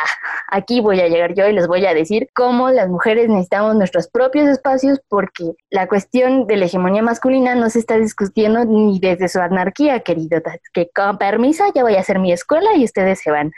[0.48, 4.10] aquí voy a llegar yo y les voy a decir cómo las mujeres necesitamos nuestros
[4.10, 9.30] propios espacios porque la cuestión de la hegemonía masculina no se está discutiendo ni desde
[9.30, 10.42] su anarquía, querido,
[10.74, 13.52] que con permiso ya voy a hacer mi escuela y ustedes se van.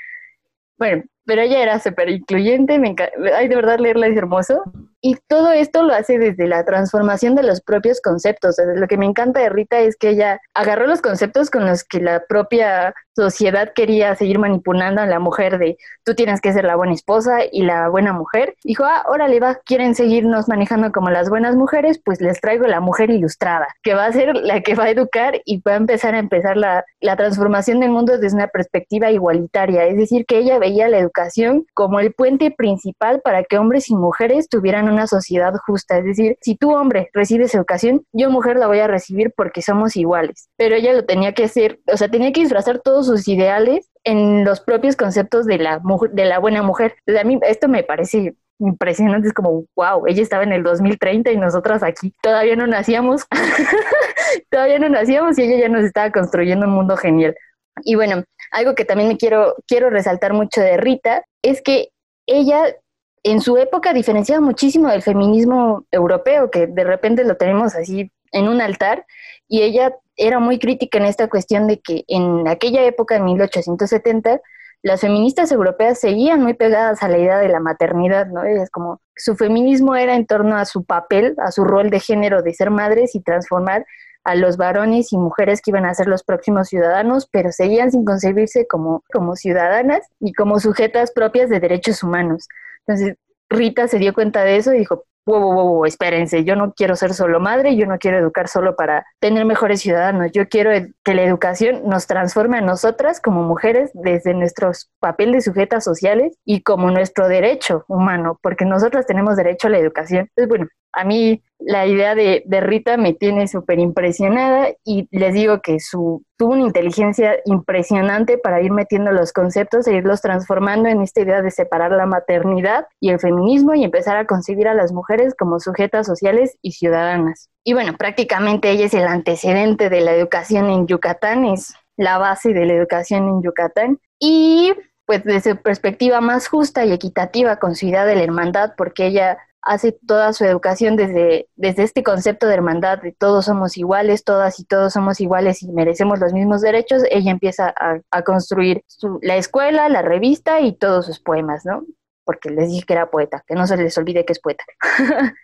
[0.78, 2.96] Bueno, pero ella era súper incluyente, me
[3.36, 4.64] Ay, de verdad leerla es hermoso.
[5.02, 8.58] Y todo esto lo hace desde la transformación de los propios conceptos.
[8.76, 12.00] lo que me encanta de Rita es que ella agarró los conceptos con los que
[12.00, 16.76] la propia sociedad quería seguir manipulando a la mujer de tú tienes que ser la
[16.76, 18.56] buena esposa y la buena mujer.
[18.64, 22.80] Dijo, ah, órale va, quieren seguirnos manejando como las buenas mujeres, pues les traigo la
[22.80, 26.16] mujer ilustrada, que va a ser la que va a educar y va a empezar
[26.16, 29.86] a empezar la, la transformación del mundo desde una perspectiva igualitaria.
[29.86, 33.96] Es decir, que ella veía la educación como el puente principal para que hombres y
[33.96, 35.98] mujeres tuvieran una sociedad justa.
[35.98, 39.96] Es decir, si tú hombre recibes educación, yo mujer la voy a recibir porque somos
[39.96, 40.50] iguales.
[40.58, 44.46] Pero ella lo tenía que hacer, o sea, tenía que disfrazar todos sus ideales en
[44.46, 45.82] los propios conceptos de la,
[46.12, 46.96] de la buena mujer.
[47.08, 51.38] a mí esto me parece impresionante, es como, wow, ella estaba en el 2030 y
[51.38, 53.26] nosotras aquí todavía no nacíamos,
[54.50, 57.36] todavía no nacíamos y ella ya nos estaba construyendo un mundo genial.
[57.84, 61.90] Y bueno, algo que también me quiero, quiero resaltar mucho de Rita es que
[62.28, 62.76] ella
[63.24, 68.48] en su época diferenciaba muchísimo del feminismo europeo, que de repente lo tenemos así en
[68.48, 69.06] un altar,
[69.48, 74.42] y ella era muy crítica en esta cuestión de que en aquella época, en 1870,
[74.84, 78.44] las feministas europeas seguían muy pegadas a la idea de la maternidad, ¿no?
[78.44, 82.42] Es como su feminismo era en torno a su papel, a su rol de género
[82.42, 83.86] de ser madres y transformar
[84.24, 88.06] a los varones y mujeres que iban a ser los próximos ciudadanos, pero seguían sin
[88.06, 92.48] concebirse como, como ciudadanas y como sujetas propias de derechos humanos.
[92.92, 93.18] Entonces,
[93.50, 96.96] Rita se dio cuenta de eso y dijo, wow, wow, wow, espérense, yo no quiero
[96.96, 100.72] ser solo madre, yo no quiero educar solo para tener mejores ciudadanos, yo quiero
[101.04, 106.38] que la educación nos transforme a nosotras como mujeres desde nuestro papel de sujetas sociales
[106.44, 110.28] y como nuestro derecho humano, porque nosotras tenemos derecho a la educación.
[110.36, 115.62] Entonces, bueno, a mí la idea de, Rita me tiene súper impresionada y les digo
[115.62, 121.02] que su, tuvo una inteligencia impresionante para ir metiendo los conceptos e irlos transformando en
[121.02, 124.92] esta idea de separar la maternidad y el feminismo y empezar a concebir a las
[124.92, 127.50] mujeres como sujetas sociales y ciudadanas.
[127.64, 132.54] Y bueno, prácticamente ella es el antecedente de la educación en Yucatán, es la base
[132.54, 134.00] de la educación en Yucatán.
[134.20, 134.74] Y
[135.06, 139.38] pues desde perspectiva más justa y equitativa con su idea de la hermandad, porque ella
[139.62, 144.60] hace toda su educación desde, desde este concepto de hermandad, de todos somos iguales, todas
[144.60, 148.84] y todos somos iguales y merecemos los mismos derechos, ella empieza a, construir
[149.22, 151.84] la escuela, la revista y todos sus poemas, ¿no?
[152.24, 154.64] Porque les dije que era poeta, que no se les olvide que es poeta.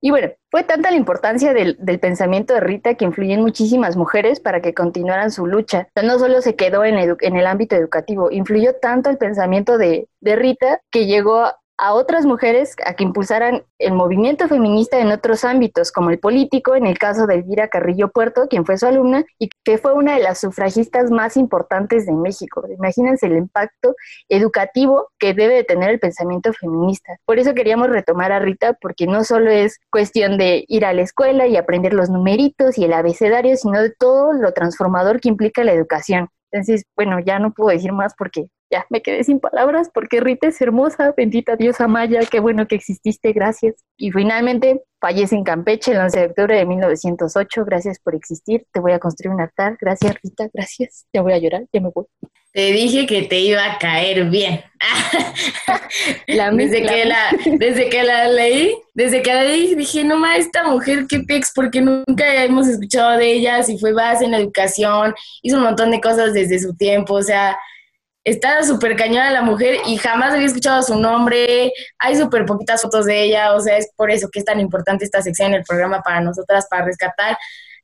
[0.00, 4.40] y bueno, fue tanta la importancia del, pensamiento de Rita que influyó en muchísimas mujeres
[4.40, 5.88] para que continuaran su lucha.
[6.02, 10.36] No solo se quedó en, en el ámbito educativo, influyó tanto el pensamiento de, de
[10.36, 15.92] Rita que llegó a otras mujeres a que impulsaran el movimiento feminista en otros ámbitos,
[15.92, 19.48] como el político, en el caso de Elvira Carrillo Puerto, quien fue su alumna y
[19.64, 22.64] que fue una de las sufragistas más importantes de México.
[22.68, 23.94] Imagínense el impacto
[24.28, 27.16] educativo que debe de tener el pensamiento feminista.
[27.24, 31.02] Por eso queríamos retomar a Rita, porque no solo es cuestión de ir a la
[31.02, 35.62] escuela y aprender los numeritos y el abecedario, sino de todo lo transformador que implica
[35.62, 36.28] la educación.
[36.50, 40.48] Entonces, bueno, ya no puedo decir más porque ya me quedé sin palabras porque Rita
[40.48, 43.74] es hermosa, bendita diosa Maya, qué bueno que exististe, gracias.
[43.96, 48.80] Y finalmente fallece en Campeche el 11 de octubre de 1908, gracias por existir, te
[48.80, 52.06] voy a construir un altar, gracias Rita, gracias, ya voy a llorar, ya me voy.
[52.52, 54.62] Te dije que te iba a caer bien.
[56.26, 60.66] desde, que la, desde que la leí, desde que la leí dije, no ma, esta
[60.66, 65.14] mujer, qué pex, porque nunca hemos escuchado de ella, si fue base en la educación,
[65.42, 67.56] hizo un montón de cosas desde su tiempo, o sea,
[68.24, 73.06] está súper cañona la mujer y jamás había escuchado su nombre, hay súper poquitas fotos
[73.06, 75.64] de ella, o sea, es por eso que es tan importante esta sección en el
[75.64, 77.36] programa para nosotras, para rescatar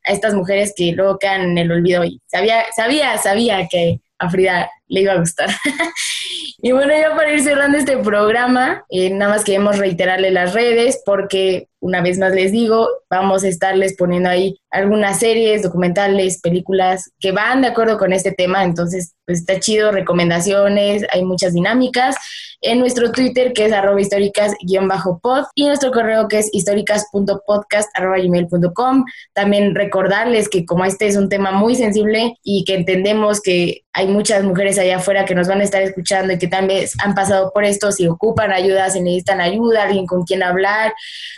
[0.07, 4.31] a estas mujeres que luego quedan en el olvido y sabía, sabía, sabía que a
[4.31, 5.49] Frida le iba a gustar.
[6.59, 11.03] y bueno, ya para ir cerrando este programa, eh, nada más queremos reiterarle las redes
[11.05, 17.11] porque una vez más les digo, vamos a estarles poniendo ahí algunas series, documentales, películas
[17.21, 22.17] que van de acuerdo con este tema, entonces pues está chido, recomendaciones, hay muchas dinámicas
[22.63, 29.05] en nuestro Twitter que es arroba históricas-pod y nuestro correo que es históricas.podcast.gmail.com.
[29.35, 34.07] También recordarles que como este es un tema muy sensible y que entendemos que hay
[34.09, 37.53] muchas mujeres allá afuera que nos van a estar escuchando y que también han pasado
[37.53, 40.95] por esto, si ocupan ayuda, si necesitan ayuda, alguien con quien hablar,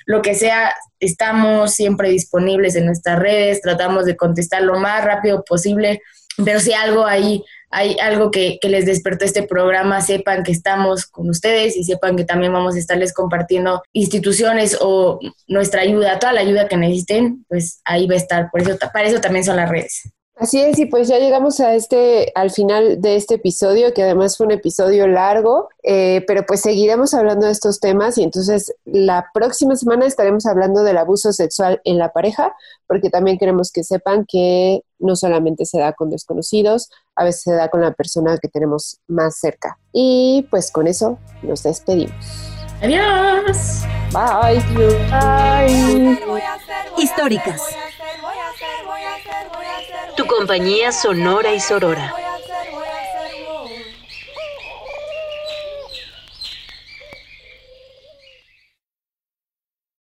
[0.06, 5.44] lo que sea, estamos siempre disponibles en nuestras redes, tratamos de contestar lo más rápido
[5.44, 6.00] posible,
[6.44, 11.04] pero si algo ahí hay algo que, que, les despertó este programa, sepan que estamos
[11.06, 15.18] con ustedes y sepan que también vamos a estarles compartiendo instituciones o
[15.48, 18.50] nuestra ayuda, toda la ayuda que necesiten, pues ahí va a estar.
[18.50, 20.10] Por eso, para eso también son las redes.
[20.38, 24.36] Así es, y pues ya llegamos a este, al final de este episodio, que además
[24.36, 29.30] fue un episodio largo, eh, pero pues seguiremos hablando de estos temas y entonces la
[29.32, 32.54] próxima semana estaremos hablando del abuso sexual en la pareja,
[32.86, 37.52] porque también queremos que sepan que no solamente se da con desconocidos, a veces se
[37.54, 39.78] da con la persona que tenemos más cerca.
[39.90, 42.14] Y pues con eso nos despedimos.
[42.82, 43.84] Adiós.
[44.12, 44.62] Bye.
[45.10, 46.18] Bye.
[46.98, 47.62] Históricas
[50.36, 52.25] compañía sonora y sorora.